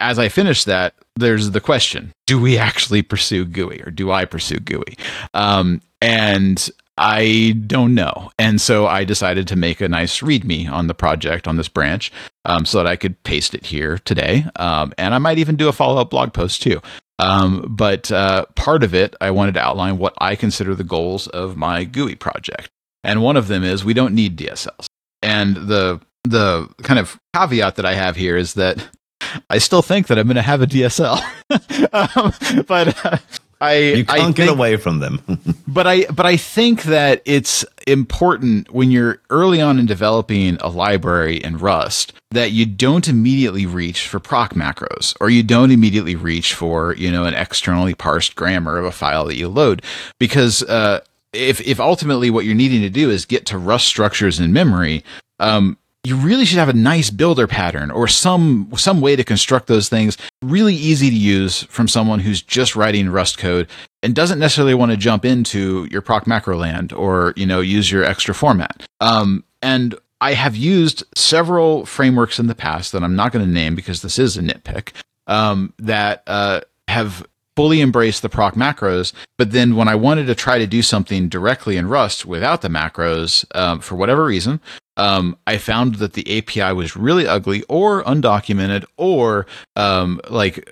[0.00, 4.24] as I finish that, there's the question: Do we actually pursue Gooey, or do I
[4.24, 4.96] pursue Gooey?
[5.34, 8.30] Um, and I don't know.
[8.38, 12.12] And so I decided to make a nice README on the project on this branch
[12.44, 14.44] um, so that I could paste it here today.
[14.56, 16.80] Um, and I might even do a follow up blog post too.
[17.18, 21.26] Um, but uh, part of it, I wanted to outline what I consider the goals
[21.28, 22.70] of my Gooey project.
[23.04, 24.86] And one of them is we don't need DSLs.
[25.22, 28.88] And the the kind of caveat that I have here is that
[29.50, 31.20] I still think that I'm going to have a DSL,
[31.92, 33.18] um, but uh,
[33.60, 35.20] I you can't I get away from them.
[35.68, 40.68] but I but I think that it's important when you're early on in developing a
[40.68, 46.14] library in Rust that you don't immediately reach for proc macros or you don't immediately
[46.14, 49.82] reach for, you know, an externally parsed grammar of a file that you load
[50.18, 51.00] because, uh,
[51.32, 55.04] if, if ultimately what you're needing to do is get to Rust structures in memory,
[55.38, 59.66] um, you really should have a nice builder pattern or some some way to construct
[59.66, 63.68] those things really easy to use from someone who's just writing Rust code
[64.02, 67.90] and doesn't necessarily want to jump into your proc macro land or you know use
[67.90, 68.86] your extra format.
[69.00, 73.50] Um, and I have used several frameworks in the past that I'm not going to
[73.50, 74.92] name because this is a nitpick
[75.26, 79.12] um, that uh, have fully embraced the proc macros.
[79.36, 82.68] But then when I wanted to try to do something directly in Rust without the
[82.68, 84.60] macros, um, for whatever reason,
[85.00, 90.70] um, I found that the API was really ugly or undocumented or um, like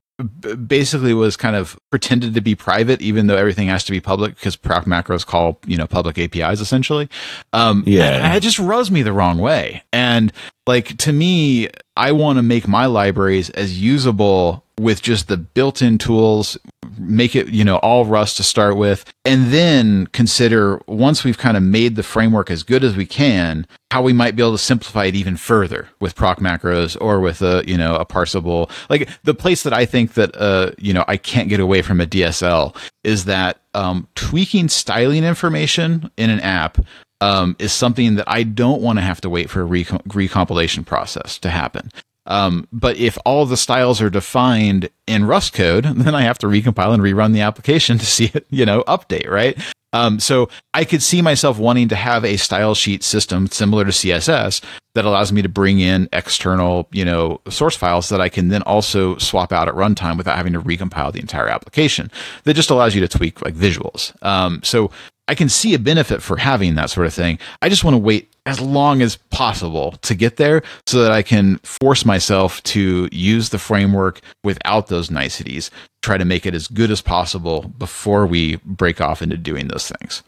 [0.66, 4.34] basically was kind of pretended to be private, even though everything has to be public
[4.34, 7.08] because proc macros call you know public APIs essentially.
[7.54, 9.82] Um, yeah, it just rubs me the wrong way.
[9.94, 10.30] And
[10.66, 15.96] like to me, I want to make my libraries as usable with just the built-in
[15.96, 16.58] tools
[16.98, 21.56] make it you know all rust to start with and then consider once we've kind
[21.56, 24.58] of made the framework as good as we can how we might be able to
[24.58, 29.08] simplify it even further with proc macros or with a you know a parsable like
[29.24, 32.06] the place that i think that uh you know i can't get away from a
[32.06, 36.78] dsl is that um, tweaking styling information in an app
[37.20, 40.84] um, is something that I don't want to have to wait for a recom- recompilation
[40.84, 41.90] process to happen.
[42.28, 46.46] Um, but if all the styles are defined in Rust code, then I have to
[46.46, 49.58] recompile and rerun the application to see it, you know, update, right?
[49.92, 53.90] Um, so I could see myself wanting to have a style sheet system similar to
[53.90, 54.62] CSS
[54.94, 58.62] that allows me to bring in external, you know, source files that I can then
[58.62, 62.10] also swap out at runtime without having to recompile the entire application.
[62.44, 64.12] That just allows you to tweak like visuals.
[64.22, 64.90] Um, so
[65.26, 67.38] I can see a benefit for having that sort of thing.
[67.62, 71.22] I just want to wait as long as possible to get there so that I
[71.22, 76.66] can force myself to use the framework without those niceties, try to make it as
[76.66, 80.22] good as possible before we break off into doing those things.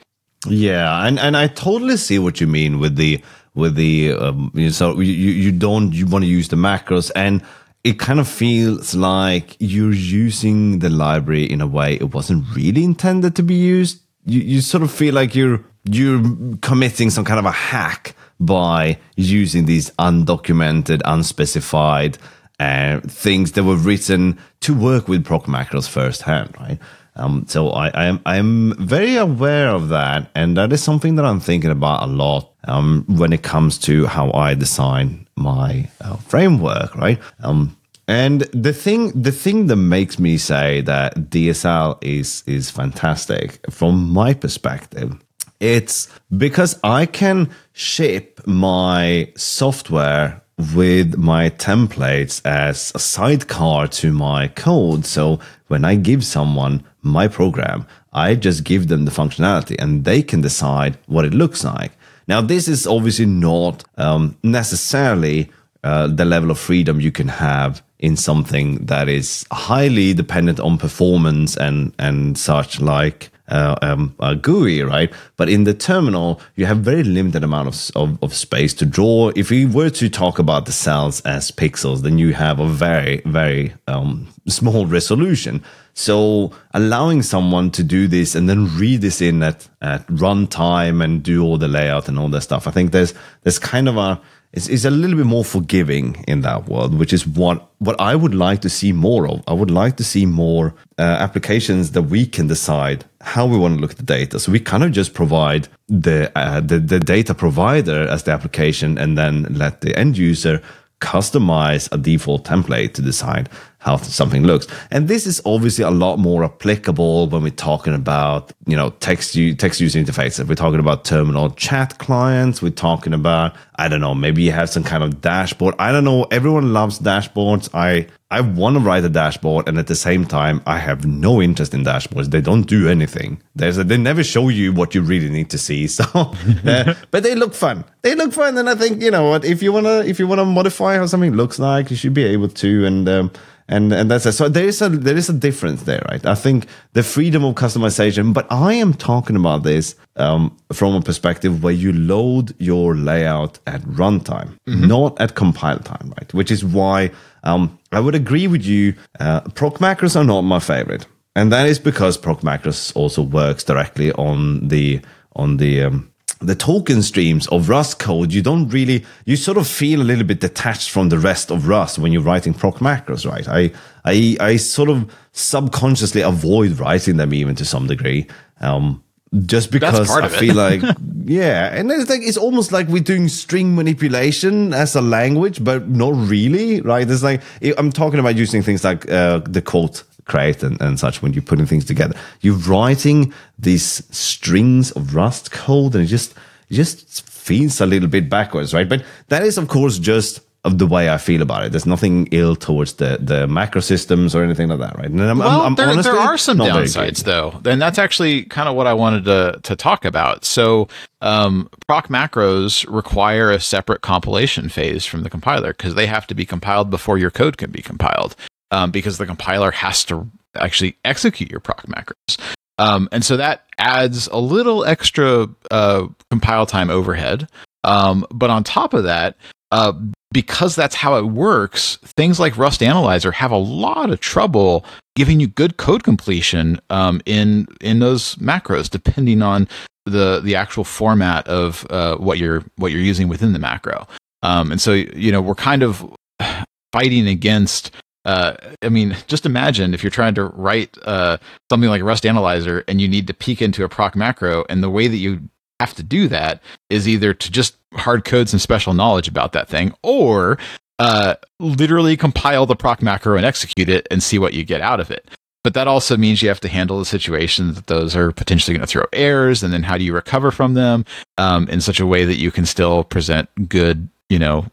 [0.46, 3.22] Yeah, and, and I totally see what you mean with the
[3.54, 7.10] with the um, you know, so you you don't you want to use the macros
[7.16, 7.42] and
[7.82, 12.84] it kind of feels like you're using the library in a way it wasn't really
[12.84, 14.00] intended to be used.
[14.24, 16.22] You you sort of feel like you're you're
[16.62, 22.18] committing some kind of a hack by using these undocumented, unspecified
[22.58, 26.78] uh, things that were written to work with proc macros firsthand, right?
[27.16, 31.24] Um, so I, I, am I'm very aware of that, and that is something that
[31.24, 36.16] I'm thinking about a lot um, when it comes to how I design my uh,
[36.16, 37.18] framework, right?
[37.42, 37.76] Um,
[38.06, 44.10] and the thing the thing that makes me say that DSL is is fantastic from
[44.10, 45.16] my perspective
[45.60, 50.42] it's because I can ship my software
[50.74, 55.06] with my templates as a sidecar to my code.
[55.06, 60.22] So when I give someone my program, I just give them the functionality and they
[60.22, 61.92] can decide what it looks like.
[62.26, 65.50] Now, this is obviously not um, necessarily
[65.82, 70.78] uh, the level of freedom you can have in something that is highly dependent on
[70.78, 75.12] performance and and such like uh, um, a GUI, right?
[75.36, 79.30] But in the terminal, you have very limited amount of, of, of, space to draw.
[79.34, 83.22] If we were to talk about the cells as pixels, then you have a very,
[83.26, 85.62] very um, small resolution.
[85.94, 91.22] So allowing someone to do this and then read this in at, at runtime and
[91.22, 94.20] do all the layout and all that stuff, I think there's there's kind of a
[94.52, 98.14] is, is a little bit more forgiving in that world, which is what what I
[98.14, 99.42] would like to see more of.
[99.46, 103.76] I would like to see more uh, applications that we can decide how we want
[103.76, 104.38] to look at the data.
[104.38, 108.98] So we kind of just provide the, uh, the the data provider as the application,
[108.98, 110.60] and then let the end user
[111.00, 113.48] customize a default template to decide
[113.80, 114.66] how something looks.
[114.90, 119.34] And this is obviously a lot more applicable when we're talking about, you know, text
[119.58, 120.46] text user interfaces.
[120.46, 122.60] We're talking about terminal chat clients.
[122.60, 125.74] We're talking about, I don't know, maybe you have some kind of dashboard.
[125.78, 126.24] I don't know.
[126.24, 127.70] Everyone loves dashboards.
[127.74, 131.42] I I want to write a dashboard, and at the same time, I have no
[131.42, 132.30] interest in dashboards.
[132.30, 133.42] They don't do anything.
[133.56, 135.88] There's a, they never show you what you really need to see.
[136.00, 137.84] So, uh, but they look fun.
[138.02, 140.44] They look fun, and I think you know what if you wanna if you wanna
[140.44, 142.86] modify how something looks like, you should be able to.
[142.86, 143.32] And um,
[143.70, 144.32] and and that's it.
[144.32, 146.26] so there is a there is a difference there, right?
[146.26, 151.00] I think the freedom of customization, but I am talking about this um, from a
[151.00, 154.88] perspective where you load your layout at runtime, mm-hmm.
[154.88, 156.34] not at compile time, right?
[156.34, 157.12] Which is why
[157.44, 158.94] um, I would agree with you.
[159.20, 161.06] Uh, proc macros are not my favorite,
[161.36, 165.00] and that is because proc macros also works directly on the
[165.36, 169.66] on the um, the token streams of Rust code, you don't really, you sort of
[169.66, 173.30] feel a little bit detached from the rest of Rust when you're writing proc macros,
[173.30, 173.46] right?
[173.46, 173.72] I,
[174.04, 178.26] I, I sort of subconsciously avoid writing them even to some degree.
[178.60, 179.04] Um,
[179.46, 180.82] just because I feel like,
[181.24, 185.88] yeah, and it's like it's almost like we're doing string manipulation as a language, but
[185.88, 187.08] not really, right?
[187.08, 187.40] It's like
[187.78, 191.42] I'm talking about using things like uh, the quote crate and, and such when you're
[191.42, 192.14] putting things together.
[192.40, 196.34] You're writing these strings of Rust code, and it just
[196.68, 198.88] it just feels a little bit backwards, right?
[198.88, 201.72] But that is, of course, just of the way I feel about it.
[201.72, 205.08] There's nothing ill towards the the macro systems or anything like that, right?
[205.08, 208.44] And I'm, well, I'm, I'm there, honestly, there are some downsides though, and that's actually
[208.44, 210.44] kind of what I wanted to to talk about.
[210.44, 210.88] So,
[211.22, 216.34] um, proc macros require a separate compilation phase from the compiler because they have to
[216.34, 218.36] be compiled before your code can be compiled,
[218.70, 222.38] um, because the compiler has to actually execute your proc macros.
[222.78, 227.48] Um, and so that adds a little extra uh, compile time overhead.
[227.84, 229.36] Um, but on top of that,
[229.70, 229.92] uh,
[230.32, 234.84] because that's how it works, things like Rust Analyzer have a lot of trouble
[235.16, 239.68] giving you good code completion um, in in those macros, depending on
[240.06, 244.06] the the actual format of uh, what you're what you're using within the macro.
[244.42, 246.04] Um, and so you know we're kind of
[246.92, 247.90] fighting against.
[248.24, 251.38] Uh, I mean, just imagine if you're trying to write uh,
[251.70, 254.90] something like Rust Analyzer and you need to peek into a proc macro, and the
[254.90, 255.48] way that you
[255.80, 259.68] have to do that is either to just hard code some special knowledge about that
[259.68, 260.58] thing or
[260.98, 265.00] uh, literally compile the proc macro and execute it and see what you get out
[265.00, 265.30] of it.
[265.64, 268.86] But that also means you have to handle the situation that those are potentially going
[268.86, 271.04] to throw errors, and then how do you recover from them
[271.38, 274.66] um, in such a way that you can still present good, you know,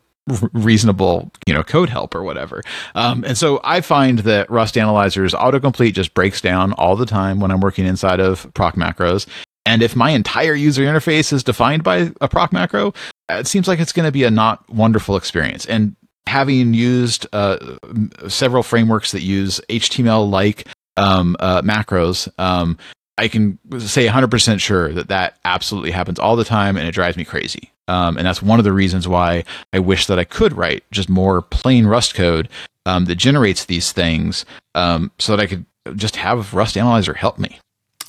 [0.53, 2.61] reasonable, you know, code help or whatever.
[2.95, 7.39] Um, and so I find that Rust Analyzer's autocomplete just breaks down all the time
[7.39, 9.27] when I'm working inside of proc macros,
[9.67, 12.93] and if my entire user interface is defined by a proc macro,
[13.27, 15.65] it seems like it's going to be a not wonderful experience.
[15.65, 17.57] And having used uh,
[18.29, 22.77] several frameworks that use HTML like um, uh, macros, um,
[23.17, 27.17] I can say 100% sure that that absolutely happens all the time and it drives
[27.17, 27.71] me crazy.
[27.87, 31.09] Um, and that's one of the reasons why I wish that I could write just
[31.09, 32.49] more plain Rust code
[32.85, 35.65] um, that generates these things um, so that I could
[35.95, 37.59] just have Rust Analyzer help me.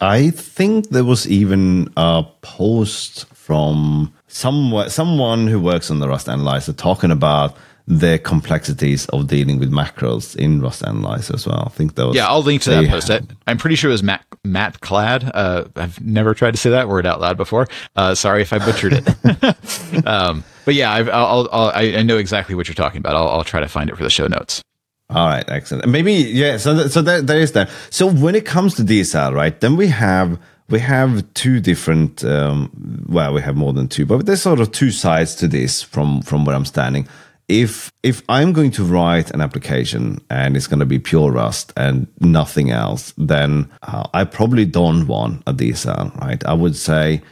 [0.00, 6.28] I think there was even a post from someone someone who works on the Rust
[6.28, 7.56] Analyzer talking about
[7.88, 11.64] the complexities of dealing with macros in Rust Analyzer as well.
[11.64, 12.28] I think that was yeah.
[12.28, 13.10] I'll link to that post.
[13.10, 15.30] I, am pretty sure it was Matt Matklad.
[15.32, 17.66] Uh, I've never tried to say that word out loud before.
[17.96, 20.06] Uh, sorry if I butchered it.
[20.06, 23.16] um, but yeah, I've, I'll, I'll, i know exactly what you're talking about.
[23.16, 24.62] I'll, I'll try to find it for the show notes.
[25.08, 25.88] All right, excellent.
[25.88, 26.58] Maybe yeah.
[26.58, 27.70] So th- so there, there is that.
[27.88, 29.58] So when it comes to DSL, right?
[29.58, 32.22] Then we have we have two different.
[32.22, 35.82] Um, well, we have more than two, but there's sort of two sides to this
[35.82, 37.08] from from where I'm standing.
[37.48, 41.72] If if I'm going to write an application and it's going to be pure Rust
[41.76, 46.44] and nothing else, then uh, I probably don't want a DSL, right?
[46.44, 47.22] I would say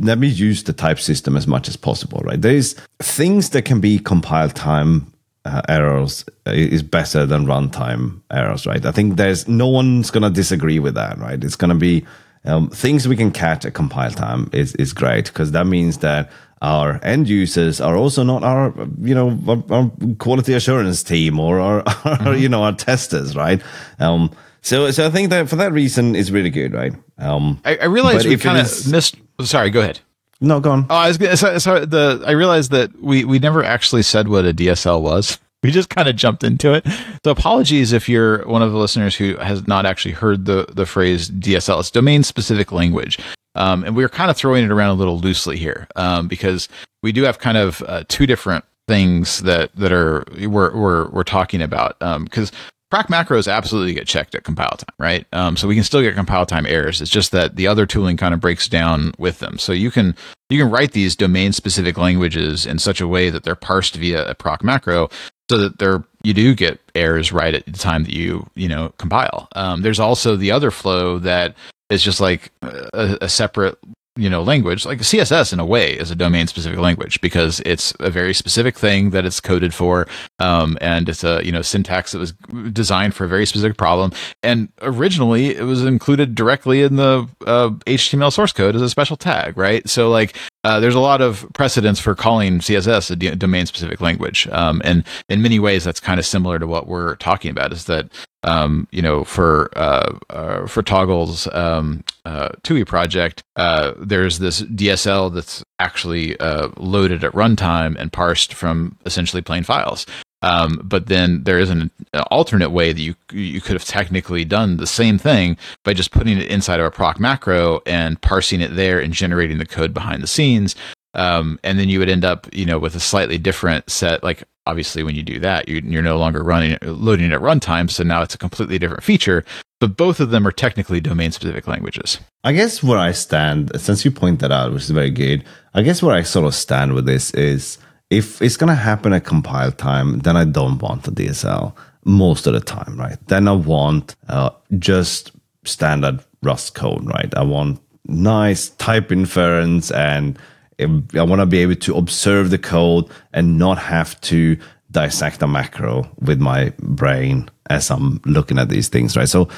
[0.00, 2.40] let me use the type system as much as possible, right?
[2.40, 5.12] There's things that can be compile time
[5.44, 8.84] uh, errors is better than runtime errors, right?
[8.84, 11.42] I think there's no one's going to disagree with that, right?
[11.42, 12.04] It's going to be
[12.48, 16.30] um, things we can catch at compile time is is great because that means that
[16.62, 21.60] our end users are also not our you know our, our quality assurance team or
[21.60, 22.42] our, our mm-hmm.
[22.42, 23.62] you know our testers, right?
[23.98, 24.30] Um,
[24.62, 26.94] so so I think that for that reason is really good, right?
[27.18, 29.16] Um, I, I realize we kind of missed.
[29.42, 30.00] Sorry, go ahead.
[30.40, 30.86] No, go on.
[30.88, 34.28] Oh, I was gonna, sorry, sorry, the I realized that we we never actually said
[34.28, 35.38] what a DSL was.
[35.64, 36.86] We just kind of jumped into it.
[37.24, 40.86] So apologies if you're one of the listeners who has not actually heard the the
[40.86, 41.80] phrase DSL.
[41.80, 43.18] It's domain specific language.
[43.56, 46.68] Um, and we're kind of throwing it around a little loosely here um, because
[47.02, 51.24] we do have kind of uh, two different things that that are we're we're, we're
[51.24, 52.58] talking about because um,
[52.90, 55.26] proc macros absolutely get checked at compile time, right?
[55.32, 57.00] Um, so we can still get compile time errors.
[57.00, 59.58] It's just that the other tooling kind of breaks down with them.
[59.58, 60.16] So you can
[60.50, 64.28] you can write these domain specific languages in such a way that they're parsed via
[64.28, 65.10] a proc macro,
[65.50, 68.92] so that they're you do get errors right at the time that you you know
[68.98, 69.48] compile.
[69.54, 71.54] Um, there's also the other flow that
[71.90, 73.78] is just like a, a separate
[74.18, 77.94] you know language like css in a way is a domain specific language because it's
[78.00, 80.06] a very specific thing that it's coded for
[80.40, 82.32] um, and it's a you know syntax that was
[82.72, 84.12] designed for a very specific problem.
[84.42, 89.16] And originally it was included directly in the uh, html source code as a special
[89.16, 89.88] tag right?
[89.88, 94.00] So like uh, there's a lot of precedence for calling css a d- domain specific
[94.00, 97.72] language um, and in many ways that's kind of similar to what we're talking about
[97.72, 98.10] is that
[98.44, 104.60] um, you know, for uh, uh, for toggles, um, uh, TUI project, uh, there's this
[104.62, 110.04] DSL that's actually uh, loaded at runtime and parsed from essentially plain files.
[110.42, 114.44] Um, but then there is an, an, alternate way that you you could have technically
[114.44, 118.60] done the same thing by just putting it inside of a proc macro and parsing
[118.60, 120.76] it there and generating the code behind the scenes.
[121.14, 124.22] Um, and then you would end up, you know, with a slightly different set.
[124.22, 127.90] Like obviously, when you do that, you, you're no longer running loading it at runtime,
[127.90, 129.44] so now it's a completely different feature.
[129.80, 132.18] But both of them are technically domain specific languages.
[132.44, 135.44] I guess where I stand, since you point that out, which is very good.
[135.74, 137.78] I guess where I sort of stand with this is
[138.10, 142.46] if it's going to happen at compile time, then I don't want the DSL most
[142.46, 143.18] of the time, right?
[143.28, 145.32] Then I want uh, just
[145.64, 147.32] standard Rust code, right?
[147.36, 150.38] I want nice type inference and
[150.80, 154.56] I want to be able to observe the code and not have to
[154.90, 159.28] dissect a macro with my brain as I'm looking at these things, right?
[159.28, 159.48] So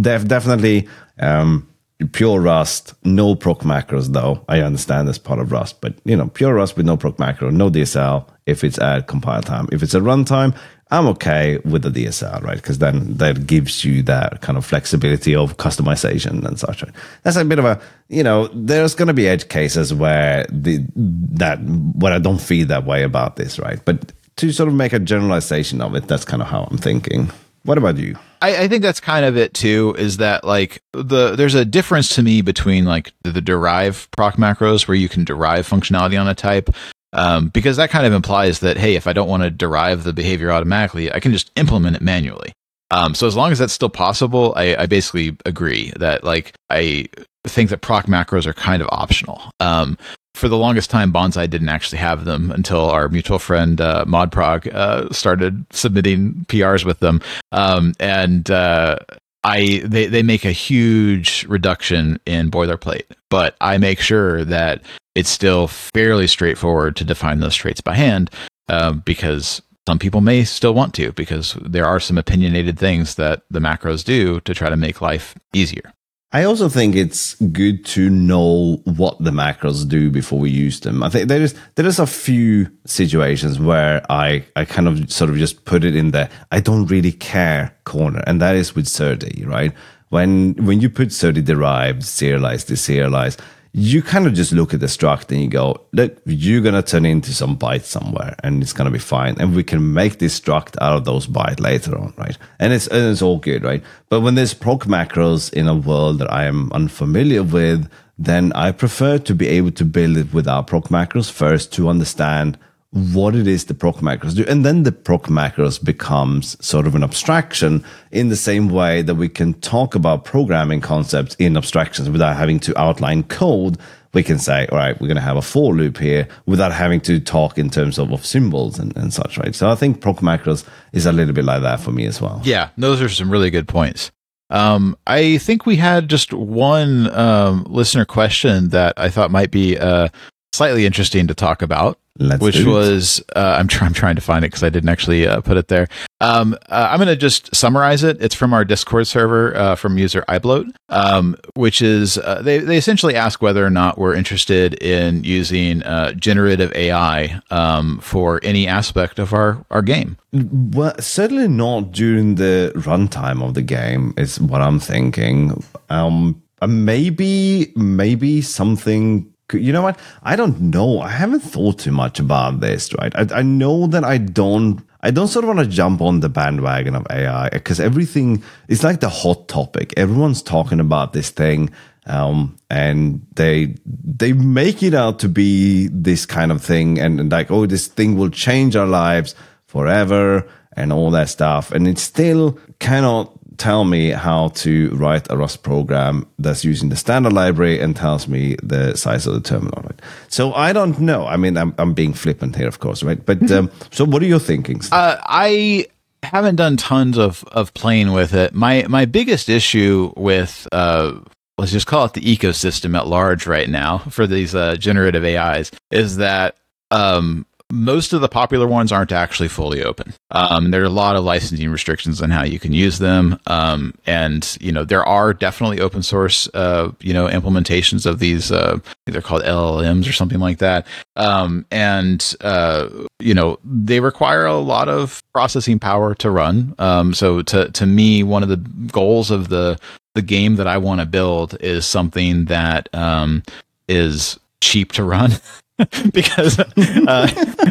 [0.00, 0.88] def- definitely
[1.20, 1.68] um,
[2.12, 4.44] pure Rust, no proc macros though.
[4.48, 7.50] I understand that's part of Rust, but you know, pure Rust with no proc macro,
[7.50, 9.68] no DSL if it's at compile time.
[9.70, 10.56] If it's at runtime,
[10.92, 12.56] I'm okay with the DSL, right?
[12.56, 16.84] Because then that gives you that kind of flexibility of customization and such.
[17.22, 17.80] That's a bit of a,
[18.10, 22.66] you know, there's going to be edge cases where the that where I don't feel
[22.66, 23.82] that way about this, right?
[23.82, 27.30] But to sort of make a generalization of it, that's kind of how I'm thinking.
[27.64, 28.18] What about you?
[28.42, 29.94] I, I, think that's kind of it too.
[29.96, 34.86] Is that like the there's a difference to me between like the derive proc macros
[34.86, 36.68] where you can derive functionality on a type,
[37.12, 40.12] um, because that kind of implies that hey, if I don't want to derive the
[40.12, 42.52] behavior automatically, I can just implement it manually.
[42.90, 47.08] Um, so as long as that's still possible, I, I basically agree that like I
[47.46, 49.40] think that proc macros are kind of optional.
[49.60, 49.96] Um,
[50.34, 54.72] for the longest time, Bonsai didn't actually have them until our mutual friend uh, ModProg
[54.74, 57.20] uh, started submitting PRs with them,
[57.52, 58.96] um, and uh,
[59.44, 64.82] I they they make a huge reduction in boilerplate, but I make sure that
[65.14, 68.30] it's still fairly straightforward to define those traits by hand
[68.68, 73.42] uh, because some people may still want to because there are some opinionated things that
[73.50, 75.92] the macros do to try to make life easier.
[76.34, 81.02] I also think it's good to know what the macros do before we use them.
[81.02, 85.28] I think there is there is a few situations where I I kind of sort
[85.28, 88.86] of just put it in the I don't really care corner, and that is with
[88.86, 89.72] serde, right?
[90.08, 93.38] When when you put serde derived, serialized, deserialized,
[93.74, 96.82] you kind of just look at the struct and you go, look, you're going to
[96.82, 99.34] turn into some byte somewhere and it's going to be fine.
[99.40, 102.36] And we can make this struct out of those byte later on, right?
[102.58, 103.82] And it's, and it's all good, right?
[104.10, 108.72] But when there's proc macros in a world that I am unfamiliar with, then I
[108.72, 112.58] prefer to be able to build it without proc macros first to understand
[112.92, 114.44] what it is the proc macros do.
[114.46, 119.14] And then the proc macros becomes sort of an abstraction in the same way that
[119.14, 123.78] we can talk about programming concepts in abstractions without having to outline code.
[124.12, 127.00] We can say, all right, we're going to have a for loop here without having
[127.02, 129.54] to talk in terms of, of symbols and, and such, right?
[129.54, 132.42] So I think proc macros is a little bit like that for me as well.
[132.44, 134.12] Yeah, those are some really good points.
[134.50, 139.78] Um, I think we had just one um, listener question that I thought might be
[139.78, 140.08] uh,
[140.52, 141.98] slightly interesting to talk about.
[142.18, 145.26] Let's which was uh, I'm, try- I'm trying to find it because I didn't actually
[145.26, 145.88] uh, put it there.
[146.20, 148.20] Um, uh, I'm going to just summarize it.
[148.20, 152.76] It's from our Discord server uh, from user iBloat, um, which is uh, they they
[152.76, 158.68] essentially ask whether or not we're interested in using uh, generative AI um, for any
[158.68, 160.18] aspect of our our game.
[160.32, 164.12] Well, certainly not during the runtime of the game.
[164.18, 165.64] Is what I'm thinking.
[165.88, 169.98] Um, maybe maybe something you know what?
[170.22, 171.00] I don't know.
[171.00, 173.14] I haven't thought too much about this, right?
[173.14, 174.82] I, I know that I don't.
[175.04, 178.84] I don't sort of want to jump on the bandwagon of AI because everything is
[178.84, 179.92] like the hot topic.
[179.96, 181.70] Everyone's talking about this thing,
[182.06, 187.32] um, and they they make it out to be this kind of thing, and, and
[187.32, 189.34] like, oh, this thing will change our lives
[189.66, 191.72] forever, and all that stuff.
[191.72, 196.96] And it still cannot tell me how to write a Rust program that's using the
[196.96, 199.82] standard library and tells me the size of the terminal.
[199.82, 200.00] Right?
[200.28, 201.26] So I don't know.
[201.26, 203.24] I mean, I'm, I'm being flippant here, of course, right?
[203.24, 204.90] But um, so, what are your thinkings?
[204.92, 205.86] Uh, I
[206.22, 208.54] haven't done tons of of playing with it.
[208.54, 211.18] My my biggest issue with uh,
[211.58, 215.70] let's just call it the ecosystem at large right now for these uh, generative AIs
[215.90, 216.56] is that
[216.90, 220.12] um, most of the popular ones aren't actually fully open.
[220.30, 223.94] Um, there are a lot of licensing restrictions on how you can use them, um,
[224.04, 228.52] and you know there are definitely open source, uh, you know, implementations of these.
[228.52, 234.44] Uh, they're called LLMs or something like that, um, and uh, you know they require
[234.44, 236.74] a lot of processing power to run.
[236.78, 238.58] Um, so to to me, one of the
[238.92, 239.80] goals of the
[240.14, 243.42] the game that I want to build is something that um,
[243.88, 245.32] is cheap to run.
[246.12, 247.28] because uh,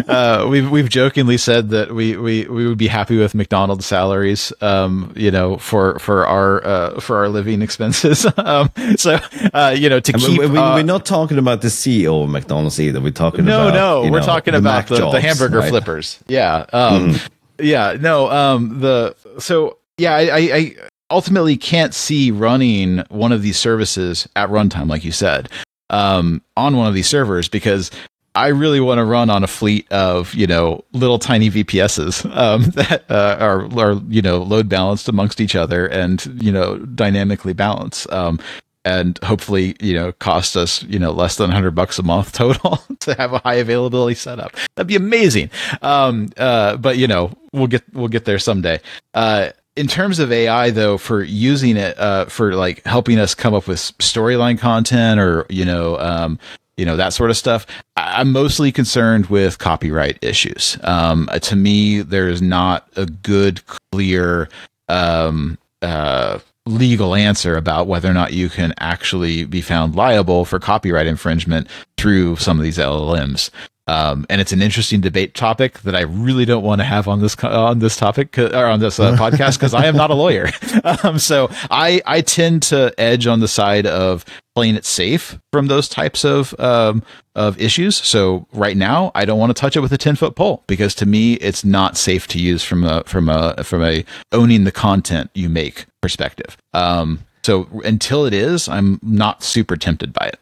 [0.08, 4.52] uh, we've we've jokingly said that we, we, we would be happy with McDonald's salaries,
[4.62, 8.26] um, you know, for for our uh, for our living expenses.
[8.38, 9.20] um, so
[9.54, 12.80] uh, you know, to keep we, are uh, not talking about the CEO of McDonald's
[12.80, 13.00] either.
[13.00, 15.70] We're talking no, about no, we're know, talking the about the, jobs, the hamburger right?
[15.70, 16.20] flippers.
[16.28, 17.30] Yeah, um, Mm.
[17.60, 20.76] yeah, no, um, the so yeah, I, I, I
[21.12, 25.50] ultimately can't see running one of these services at runtime, like you said,
[25.92, 27.92] um, on one of these servers because
[28.34, 32.64] I really want to run on a fleet of you know little tiny VPSs um,
[32.72, 37.54] that uh, are are you know load balanced amongst each other and you know dynamically
[37.54, 38.12] balanced.
[38.12, 38.40] Um,
[38.84, 42.80] and hopefully, you know, cost us, you know, less than 100 bucks a month total
[43.02, 44.56] to have a high availability setup.
[44.76, 45.52] That'd be amazing.
[45.84, 48.80] Um, uh, but you know, we'll get we'll get there someday.
[49.14, 53.54] Uh, in terms of AI, though, for using it uh, for like helping us come
[53.54, 56.40] up with storyline content or you know, um,
[56.78, 57.66] you know that sort of stuff.
[57.96, 60.78] I- I'm mostly concerned with copyright issues.
[60.84, 64.50] Um, uh, to me, there's not a good, clear
[64.90, 70.60] um, uh, legal answer about whether or not you can actually be found liable for
[70.60, 71.68] copyright infringement
[71.98, 73.50] through some of these LLMs.
[73.88, 77.20] Um, and it's an interesting debate topic that I really don't want to have on
[77.20, 80.50] this on this topic or on this uh, podcast because I am not a lawyer.
[81.04, 84.24] um, so I I tend to edge on the side of
[84.56, 87.04] playing it safe from those types of um,
[87.36, 87.96] of issues.
[87.98, 90.94] So right now, I don't want to touch it with a ten foot pole because
[90.96, 94.72] to me, it's not safe to use from a from a from a owning the
[94.72, 96.56] content you make perspective.
[96.74, 100.40] Um, so until it is, I'm not super tempted by it.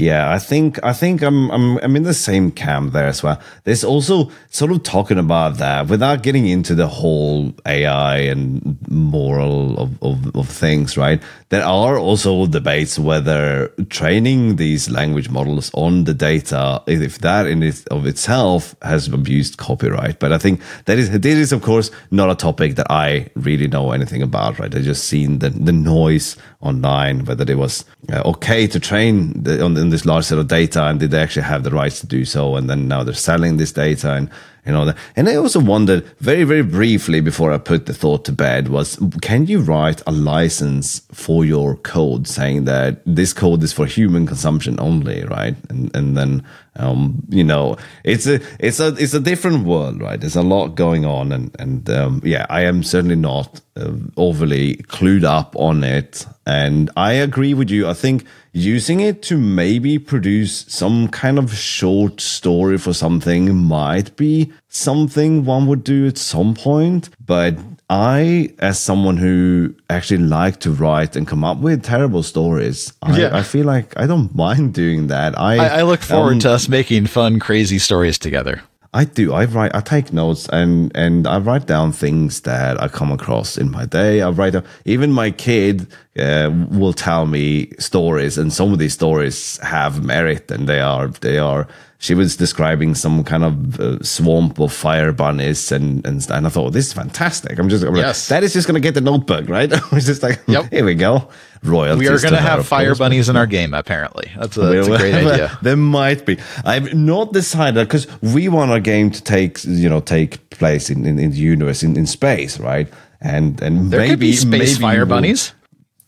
[0.00, 3.38] Yeah, I think I think I'm I'm I'm in the same camp there as well.
[3.64, 9.78] There's also sort of talking about that without getting into the whole AI and moral
[9.78, 11.22] of, of, of things, right?
[11.50, 17.62] There are also debates whether training these language models on the data, if that in
[17.62, 20.18] it of itself has abused copyright.
[20.18, 23.68] But I think that is this is of course not a topic that I really
[23.68, 24.74] know anything about, right?
[24.74, 29.64] I just seen the the noise online whether it was uh, okay to train the,
[29.64, 32.24] on, this large set of data and did they actually have the rights to do
[32.24, 34.28] so and then now they're selling this data and
[34.66, 38.32] you know and i also wondered very very briefly before i put the thought to
[38.32, 43.72] bed was can you write a license for your code saying that this code is
[43.72, 45.56] for human consumption only right?
[45.68, 46.44] And and then
[46.76, 50.20] um, you know it's a it's a it's a different world right?
[50.20, 54.76] There's a lot going on and and um, yeah i am certainly not uh, overly
[54.88, 56.26] clued up on it.
[56.46, 57.88] And i agree with you.
[57.88, 64.16] I think using it to maybe produce some kind of short story for something might
[64.16, 67.56] be something one would do at some point but
[67.90, 73.18] I, as someone who actually like to write and come up with terrible stories, I,
[73.18, 73.36] Yeah.
[73.36, 75.36] I feel like I don't mind doing that.
[75.36, 78.62] I I, I look forward um, to us making fun, crazy stories together.
[78.94, 79.32] I do.
[79.32, 79.74] I write.
[79.74, 83.86] I take notes and and I write down things that I come across in my
[83.86, 84.20] day.
[84.22, 84.52] I write.
[84.54, 85.86] down- Even my kid
[86.18, 91.08] uh, will tell me stories, and some of these stories have merit, and they are
[91.20, 91.66] they are.
[92.02, 96.48] She was describing some kind of uh, swamp of fire bunnies, and and, and I
[96.48, 97.58] thought this is fantastic.
[97.58, 98.28] I'm just I'm like, Yes.
[98.28, 99.70] that is just going to get the notebook right.
[99.92, 100.70] I was just like, Yep.
[100.72, 101.28] here we go.
[101.62, 102.08] Royalties.
[102.08, 103.74] We are going to have fire course, but- bunnies in our game.
[103.74, 105.58] Apparently, that's a, that's a great idea.
[105.60, 106.38] There might be.
[106.64, 111.04] I've not decided because we want our game to take you know take place in,
[111.04, 112.88] in, in the universe in, in space, right?
[113.20, 114.48] And and There maybe could be space
[114.78, 115.52] maybe fire we'll- bunnies.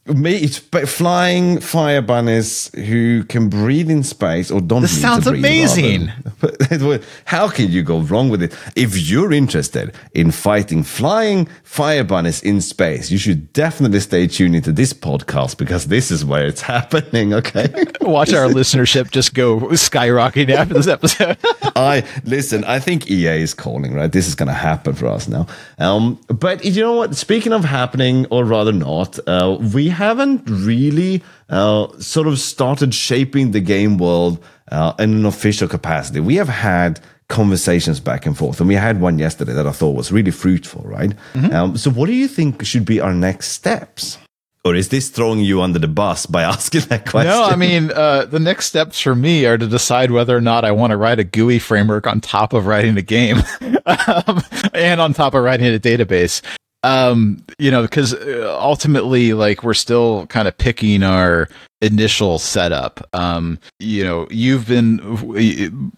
[0.05, 4.82] But flying fire bunnies who can breathe in space or don't.
[4.82, 6.07] This need sounds to breathe, amazing.
[6.07, 6.32] rather.
[6.40, 8.53] But it would- How can you go wrong with it?
[8.74, 14.57] If you're interested in fighting flying fire bunnies in space, you should definitely stay tuned
[14.57, 17.32] into this podcast because this is where it's happening.
[17.34, 17.68] Okay.
[18.00, 21.36] Watch our listenership just go skyrocketing after this episode.
[21.76, 22.64] I listen.
[22.64, 23.94] I think EA is calling.
[23.94, 25.46] Right, this is going to happen for us now.
[25.78, 27.14] Um, but you know what?
[27.14, 33.53] Speaking of happening, or rather not, uh, we haven't really uh, sort of started shaping
[33.53, 36.20] the game world uh, in an official capacity.
[36.20, 39.97] We have had conversations back and forth, and we had one yesterday that I thought
[39.97, 40.82] was really fruitful.
[40.84, 41.14] Right.
[41.53, 44.18] Um, so, what do you think should be our next steps?
[44.64, 47.32] Or is this throwing you under the bus by asking that question?
[47.32, 50.64] no, I mean, uh, the next steps for me are to decide whether or not
[50.64, 53.38] I want to write a GUI framework on top of writing a game
[53.86, 54.40] um,
[54.72, 56.43] and on top of writing a database.
[56.83, 61.49] Um, you know, because uh, ultimately, like, we're still kind of picking our
[61.80, 63.07] initial setup.
[63.12, 65.93] Um, you know, you've been,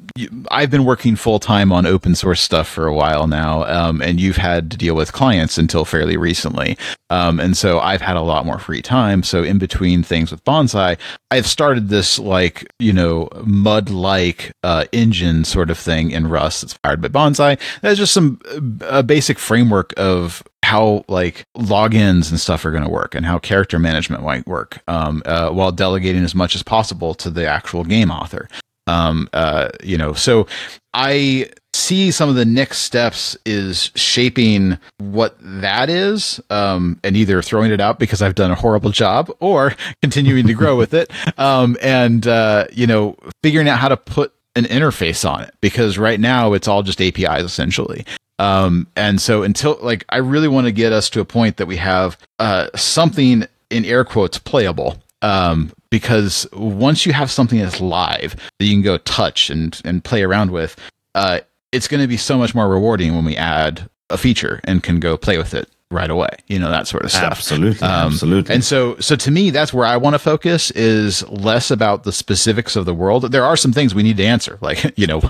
[0.51, 4.19] I've been working full time on open source stuff for a while now, um, and
[4.19, 6.79] you've had to deal with clients until fairly recently.
[7.11, 9.23] Um, and so I've had a lot more free time.
[9.23, 10.99] So in between things with Bonsai,
[11.31, 16.63] I've started this like, you know, mud like uh, engine sort of thing in Rust
[16.63, 17.61] that's powered by Bonsai.
[17.83, 18.41] That's just some
[18.81, 23.39] a basic framework of how like logins and stuff are going to work and how
[23.39, 27.85] character management might work um, uh, while delegating as much as possible to the actual
[27.85, 28.49] game author.
[28.87, 30.47] Um, uh, you know so
[30.93, 37.41] i see some of the next steps is shaping what that is um, and either
[37.41, 41.11] throwing it out because i've done a horrible job or continuing to grow with it
[41.39, 45.97] um, and uh, you know figuring out how to put an interface on it because
[45.99, 48.05] right now it's all just apis essentially
[48.39, 51.67] um, and so until like, I really want to get us to a point that
[51.67, 54.99] we have uh, something in air quotes playable.
[55.23, 60.05] Um, because once you have something that's live that you can go touch and and
[60.05, 60.77] play around with,
[61.15, 61.41] uh,
[61.73, 65.01] it's going to be so much more rewarding when we add a feature and can
[65.01, 67.33] go play with it right away you know that sort of stuff.
[67.33, 68.55] Absolutely um, absolutely.
[68.55, 72.13] and so so to me that's where i want to focus is less about the
[72.13, 73.31] specifics of the world.
[73.31, 75.23] There are some things we need to answer like you know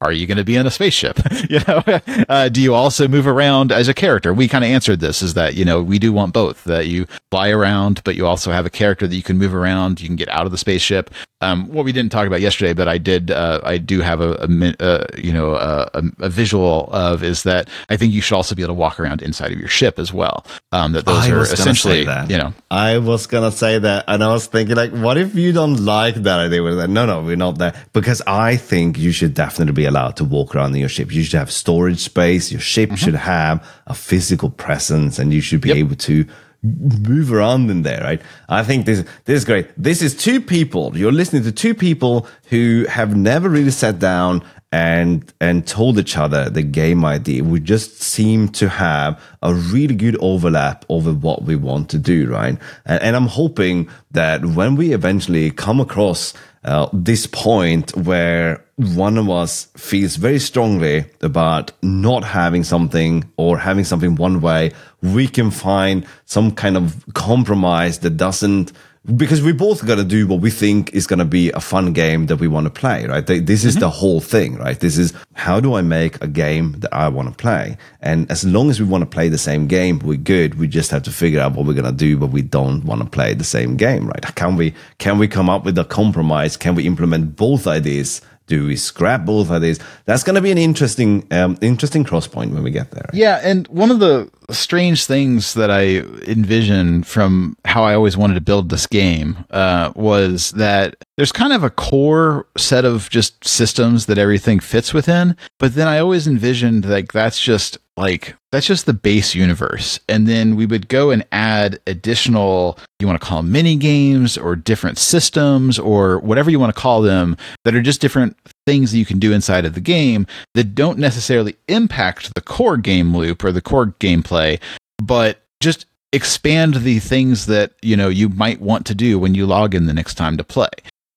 [0.00, 1.18] are you going to be in a spaceship?
[1.50, 1.82] You know
[2.28, 4.32] uh, do you also move around as a character?
[4.32, 7.06] We kind of answered this is that you know we do want both that you
[7.30, 10.00] fly around but you also have a character that you can move around.
[10.00, 11.10] You can get out of the spaceship
[11.44, 13.30] um, what we didn't talk about yesterday, but I did.
[13.30, 15.90] Uh, I do have a, a, a you know a,
[16.20, 19.22] a, visual of is that I think you should also be able to walk around
[19.22, 20.46] inside of your ship as well.
[20.72, 22.54] Um, that those I are essentially you know.
[22.70, 26.14] I was gonna say that, and I was thinking like, what if you don't like
[26.14, 26.62] that idea?
[26.62, 30.16] With that, no, no, we're not there because I think you should definitely be allowed
[30.16, 31.12] to walk around in your ship.
[31.12, 32.50] You should have storage space.
[32.50, 32.96] Your ship mm-hmm.
[32.96, 35.78] should have a physical presence, and you should be yep.
[35.78, 36.26] able to
[36.64, 38.22] move around in there, right?
[38.48, 39.68] I think this this is great.
[39.76, 40.96] This is two people.
[40.96, 44.42] You're listening to two people who have never really sat down
[44.72, 47.44] and and told each other the game idea.
[47.44, 52.28] We just seem to have a really good overlap over what we want to do,
[52.28, 52.58] right?
[52.84, 56.34] And, and I'm hoping that when we eventually come across
[56.64, 63.58] uh, this point where one of us feels very strongly about not having something or
[63.58, 68.72] having something one way, we can find some kind of compromise that doesn't
[69.16, 71.92] because we both got to do what we think is going to be a fun
[71.92, 73.26] game that we want to play, right?
[73.26, 73.80] This is mm-hmm.
[73.80, 74.80] the whole thing, right?
[74.80, 77.76] This is how do I make a game that I want to play?
[78.00, 80.58] And as long as we want to play the same game, we're good.
[80.58, 83.02] We just have to figure out what we're going to do, but we don't want
[83.02, 84.34] to play the same game, right?
[84.36, 86.56] Can we, can we come up with a compromise?
[86.56, 89.78] Can we implement both ideas do we scrap both of these?
[90.04, 93.08] That's going to be an interesting, um, interesting cross point when we get there.
[93.12, 98.34] Yeah, and one of the strange things that I envision from how I always wanted
[98.34, 103.44] to build this game uh, was that there's kind of a core set of just
[103.46, 108.66] systems that everything fits within, but then I always envisioned like that's just like that's
[108.66, 110.00] just the base universe.
[110.08, 114.38] And then we would go and add additional you want to call them mini games
[114.38, 118.36] or different systems or whatever you want to call them that are just different
[118.66, 122.76] things that you can do inside of the game that don't necessarily impact the core
[122.76, 124.60] game loop or the core gameplay
[124.98, 129.46] but just expand the things that you know you might want to do when you
[129.46, 130.70] log in the next time to play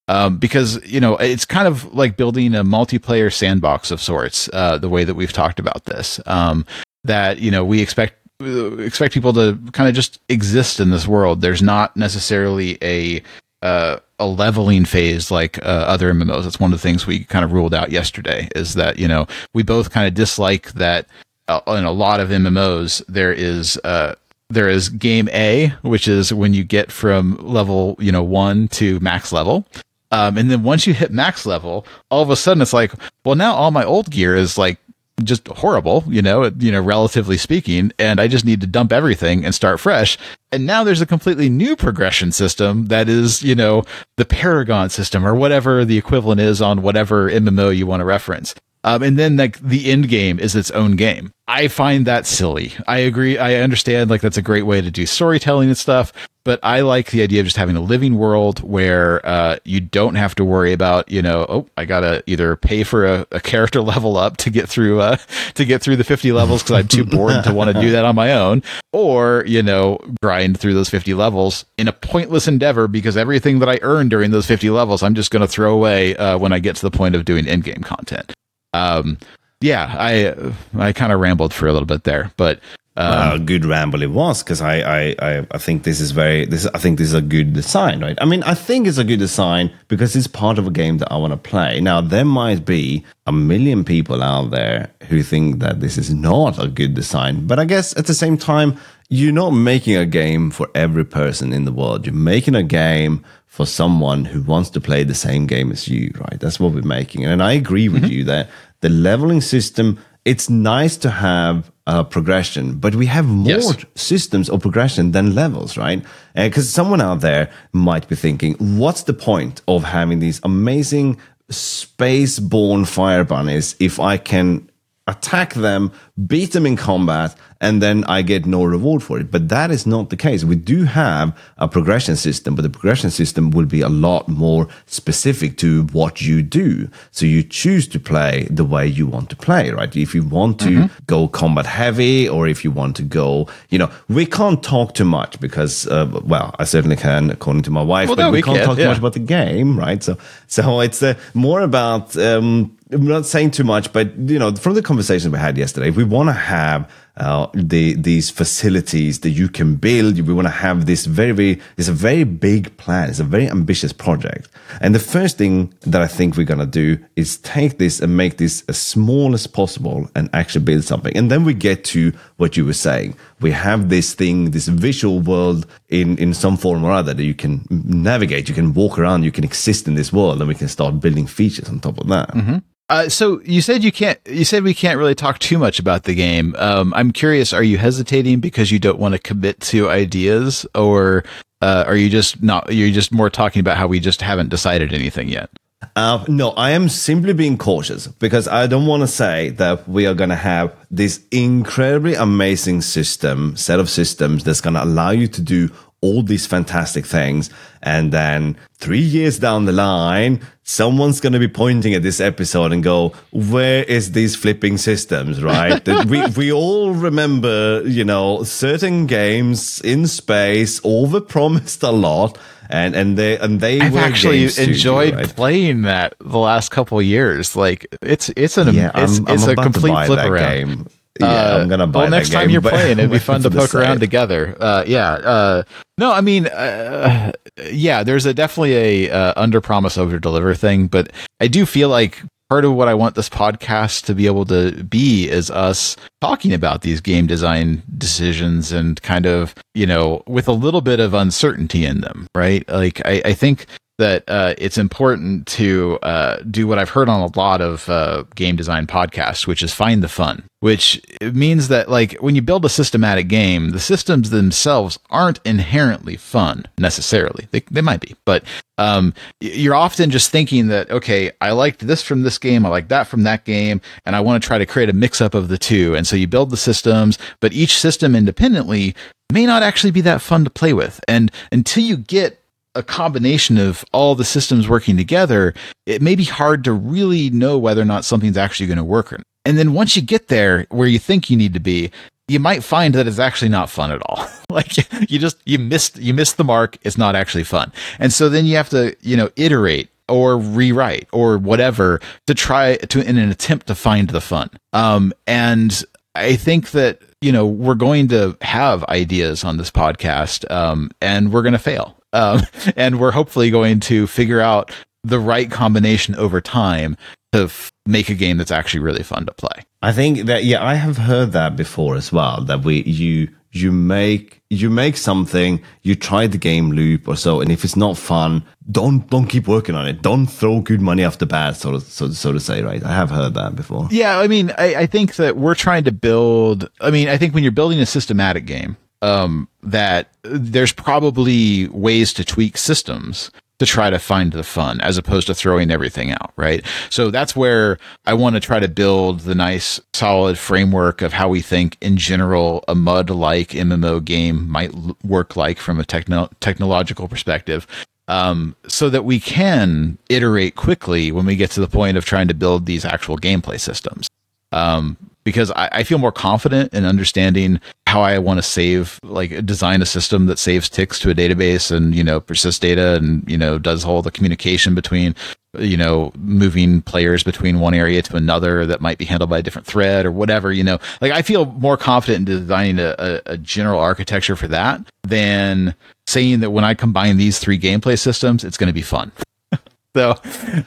[0.08, 4.50] um, because you know it's kind of like building a multiplayer sandbox of sorts.
[4.54, 6.66] Uh, the way that we've talked about this, um,
[7.04, 11.42] that you know we expect expect people to kind of just exist in this world.
[11.42, 13.22] There's not necessarily a
[13.62, 16.44] uh, a leveling phase like uh, other MMOs.
[16.44, 18.50] That's one of the things we kind of ruled out yesterday.
[18.56, 21.08] Is that you know we both kind of dislike that
[21.48, 24.16] uh, in a lot of MMOs there is uh,
[24.50, 29.00] there is game A, which is when you get from level, you know, one to
[29.00, 29.66] max level.
[30.12, 32.94] Um, and then once you hit max level, all of a sudden it's like,
[33.26, 34.80] well, now all my old gear is like
[35.24, 39.44] just horrible, you know, you know, relatively speaking, and I just need to dump everything
[39.44, 40.18] and start fresh.
[40.52, 43.84] And now there's a completely new progression system that is, you know,
[44.18, 48.54] the Paragon system or whatever the equivalent is on whatever MMO you want to reference.
[48.84, 51.32] Um, and then like the end game is its own game.
[51.48, 52.74] I find that silly.
[52.88, 53.38] I agree.
[53.38, 56.12] I understand like that's a great way to do storytelling and stuff,
[56.44, 60.16] but I like the idea of just having a living world where uh, you don't
[60.16, 63.82] have to worry about you know oh I gotta either pay for a, a character
[63.94, 65.18] level up to get through uh,
[65.56, 68.06] to get through the fifty levels because I'm too bored to want to do that
[68.06, 68.62] on my own,
[68.92, 73.70] or you know grind through those fifty levels in a pointless endeavor because everything that
[73.70, 76.76] I earn during those fifty levels I'm just to throw away uh, when I get
[76.78, 78.34] to the point of doing end game content.
[78.78, 79.18] Um,
[79.62, 80.34] yeah, I
[80.78, 82.60] I kind of rambled for a little bit there, but
[82.98, 86.46] Um, well, good ramble it was because I, I, I, I, think this is very
[86.46, 88.18] this I think this is a good design, right?
[88.20, 91.12] I mean, I think it's a good design because it's part of a game that
[91.12, 91.80] I want to play.
[91.80, 96.58] Now, there might be a million people out there who think that this is not
[96.58, 100.50] a good design, but I guess at the same time, you're not making a game
[100.50, 102.08] for every person in the world.
[102.08, 106.12] You're making a game for someone who wants to play the same game as you,
[106.20, 106.40] right?
[106.40, 108.12] That's what we're making, and I agree with mm-hmm.
[108.12, 108.50] you that
[108.82, 110.00] the leveling system.
[110.26, 113.86] It's nice to have uh, progression, but we have more yes.
[113.96, 116.04] systems of progression than levels, right?
[116.36, 121.18] Because uh, someone out there might be thinking, what's the point of having these amazing
[121.50, 124.70] space-born fire bunnies if I can
[125.08, 125.94] attack them,
[126.26, 129.32] beat them in combat, and then I get no reward for it.
[129.32, 130.44] But that is not the case.
[130.44, 134.68] We do have a progression system, but the progression system will be a lot more
[134.86, 136.90] specific to what you do.
[137.12, 139.96] So you choose to play the way you want to play, right?
[139.96, 141.04] If you want to mm-hmm.
[141.06, 145.06] go combat heavy or if you want to go, you know, we can't talk too
[145.06, 148.40] much because, uh, well, I certainly can, according to my wife, well, but no, we,
[148.40, 148.86] we, can't can, talk yeah.
[148.86, 150.02] too much about the game, right?
[150.02, 154.54] So, so it's uh, more about, um, I'm not saying too much, but you know,
[154.56, 159.32] from the conversation we had yesterday, we want to have uh, the these facilities that
[159.32, 160.20] you can build.
[160.20, 161.62] We want to have this very, very.
[161.76, 163.10] It's a very big plan.
[163.10, 164.50] It's a very ambitious project.
[164.82, 168.38] And the first thing that I think we're gonna do is take this and make
[168.38, 171.16] this as small as possible and actually build something.
[171.18, 173.16] And then we get to what you were saying.
[173.42, 177.34] We have this thing, this visual world in in some form or other that you
[177.34, 178.48] can navigate.
[178.48, 179.24] You can walk around.
[179.24, 182.08] You can exist in this world, and we can start building features on top of
[182.10, 182.30] that.
[182.30, 182.58] Mm-hmm.
[182.90, 184.20] Uh, so you said you can't.
[184.26, 186.56] You said we can't really talk too much about the game.
[186.58, 187.52] Um, I'm curious.
[187.52, 191.26] Are you hesitating because you don't want to commit to ideas, or
[191.62, 192.74] uh, are you just not?
[192.74, 195.50] You're just more talking about how we just haven't decided anything yet.
[195.96, 200.08] Uh, no, I am simply being cautious because I don't want to say that we
[200.08, 205.12] are going to have this incredibly amazing system, set of systems that's going to allow
[205.12, 205.70] you to do
[206.02, 207.50] all these fantastic things.
[207.82, 212.74] And then three years down the line, someone's going to be pointing at this episode
[212.74, 215.88] and go, where is these flipping systems, right?
[216.08, 222.38] we, we all remember, you know, certain games in space overpromised a lot.
[222.70, 225.34] And, and they, and they I've actually enjoyed right?
[225.34, 227.56] playing that the last couple years.
[227.56, 230.68] Like it's, it's an, yeah, it's, I'm, it's I'm a complete flip around.
[230.68, 230.88] Game.
[231.20, 232.02] Yeah, uh, I'm gonna buy.
[232.02, 234.56] Well, next time you're playing, it'd be fun to poke around together.
[234.60, 235.12] Uh, yeah.
[235.12, 235.64] Uh,
[235.98, 237.32] no, I mean, uh,
[237.72, 238.04] yeah.
[238.04, 242.22] There's a definitely a uh, under promise over deliver thing, but I do feel like
[242.50, 246.54] part of what I want this podcast to be able to be is us talking
[246.54, 251.14] about these game design decisions and kind of, you know, with a little bit of
[251.14, 252.68] uncertainty in them, right?
[252.70, 253.66] Like, I, I think
[253.98, 258.24] that uh, it's important to uh, do what I've heard on a lot of uh,
[258.36, 260.44] game design podcasts, which is find the fun.
[260.60, 266.16] Which means that, like, when you build a systematic game, the systems themselves aren't inherently
[266.16, 267.48] fun necessarily.
[267.52, 268.44] They, they might be, but
[268.80, 272.88] um, you're often just thinking that, okay, I liked this from this game, I like
[272.88, 275.48] that from that game, and I want to try to create a mix up of
[275.48, 275.96] the two.
[275.96, 278.96] And so you build the systems, but each system independently
[279.32, 281.00] may not actually be that fun to play with.
[281.08, 282.44] And until you get
[282.78, 285.54] a combination of all the systems working together,
[285.86, 289.20] it may be hard to really know whether or not something's actually going to work.
[289.46, 291.92] And then once you get there where you think you need to be,
[292.28, 294.28] you might find that it's actually not fun at all.
[294.50, 294.78] like
[295.10, 296.78] you just you missed you missed the mark.
[296.84, 297.72] It's not actually fun.
[298.00, 302.76] And so then you have to, you know, iterate or rewrite or whatever to try
[302.78, 304.50] to in an attempt to find the fun.
[304.74, 305.84] Um and
[306.16, 311.32] I think that you know we're going to have ideas on this podcast um, and
[311.32, 312.42] we're going to fail um,
[312.76, 314.72] and we're hopefully going to figure out
[315.04, 316.98] the right combination over time
[317.32, 319.64] to f- make a game that's actually really fun to play.
[319.82, 322.42] I think that yeah, I have heard that before as well.
[322.44, 327.42] That we you you make you make something, you try the game loop or so,
[327.42, 330.02] and if it's not fun, don't don't keep working on it.
[330.02, 332.62] Don't throw good money off the bat, so to, so, so to say.
[332.62, 332.84] Right?
[332.84, 333.88] I have heard that before.
[333.92, 336.70] Yeah, I mean, I, I think that we're trying to build.
[336.82, 342.14] I mean, I think when you're building a systematic game, um, that there's probably ways
[342.14, 346.32] to tweak systems to try to find the fun as opposed to throwing everything out,
[346.36, 346.64] right?
[346.90, 351.28] So that's where I want to try to build the nice solid framework of how
[351.30, 354.74] we think in general a mud like MMO game might
[355.04, 357.66] work like from a techno- technological perspective.
[358.10, 362.30] Um, so that we can iterate quickly when we get to the point of trying
[362.30, 364.08] to build these actual gameplay systems.
[364.54, 364.96] Um,
[365.26, 369.82] because I, I, feel more confident in understanding how I want to save, like design
[369.82, 373.38] a system that saves ticks to a database and, you know, persists data and, you
[373.38, 375.16] know, does all the communication between
[375.60, 379.42] you know, moving players between one area to another that might be handled by a
[379.42, 383.22] different thread or whatever, you know, like I feel more confident in designing a, a,
[383.34, 385.74] a general architecture for that than
[386.06, 389.12] saying that when I combine these three gameplay systems, it's going to be fun.
[389.96, 390.12] so,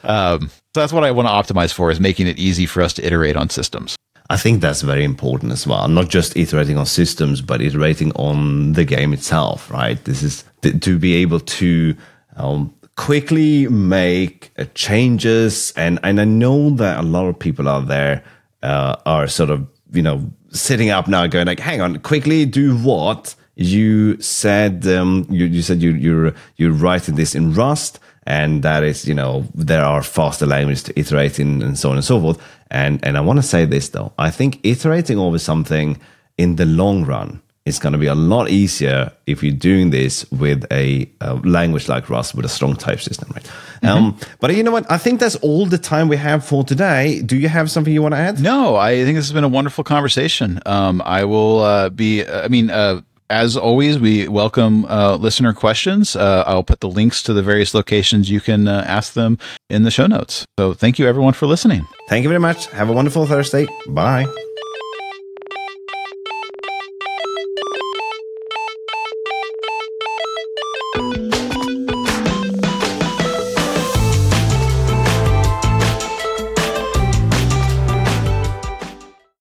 [0.03, 2.93] um, so that's what I want to optimize for is making it easy for us
[2.95, 3.97] to iterate on systems.
[4.31, 5.89] I think that's very important as well.
[5.89, 10.03] Not just iterating on systems, but iterating on the game itself, right?
[10.05, 11.97] This is to be able to
[12.37, 15.73] um, quickly make uh, changes.
[15.77, 18.23] And, and I know that a lot of people out there
[18.63, 22.77] uh, are sort of, you know, sitting up now going like, hang on, quickly do
[22.77, 23.35] what?
[23.57, 27.99] You said, um, you, you said you, you're, you're writing this in Rust
[28.31, 31.97] and that is you know there are faster languages to iterate in and so on
[31.97, 32.39] and so forth.
[32.71, 34.13] And and i want to say this though.
[34.19, 35.99] I think iterating over something
[36.39, 40.31] in the long run is going to be a lot easier if you're doing this
[40.31, 43.45] with a, a language like rust with a strong type system right?
[43.45, 43.87] Mm-hmm.
[43.89, 44.91] um, but you know what?
[44.91, 47.21] I think that's all the time we have for today.
[47.21, 48.41] Do you have something you want to add?
[48.41, 50.61] No i think this has been a wonderful conversation.
[50.67, 56.17] Um, i will uh, be i mean uh, as always, we welcome uh, listener questions.
[56.17, 59.39] Uh, I'll put the links to the various locations you can uh, ask them
[59.71, 60.45] in the show notes.
[60.59, 61.87] So thank you, everyone, for listening.
[62.09, 62.67] Thank you very much.
[62.67, 63.67] Have a wonderful Thursday.
[63.89, 64.27] Bye.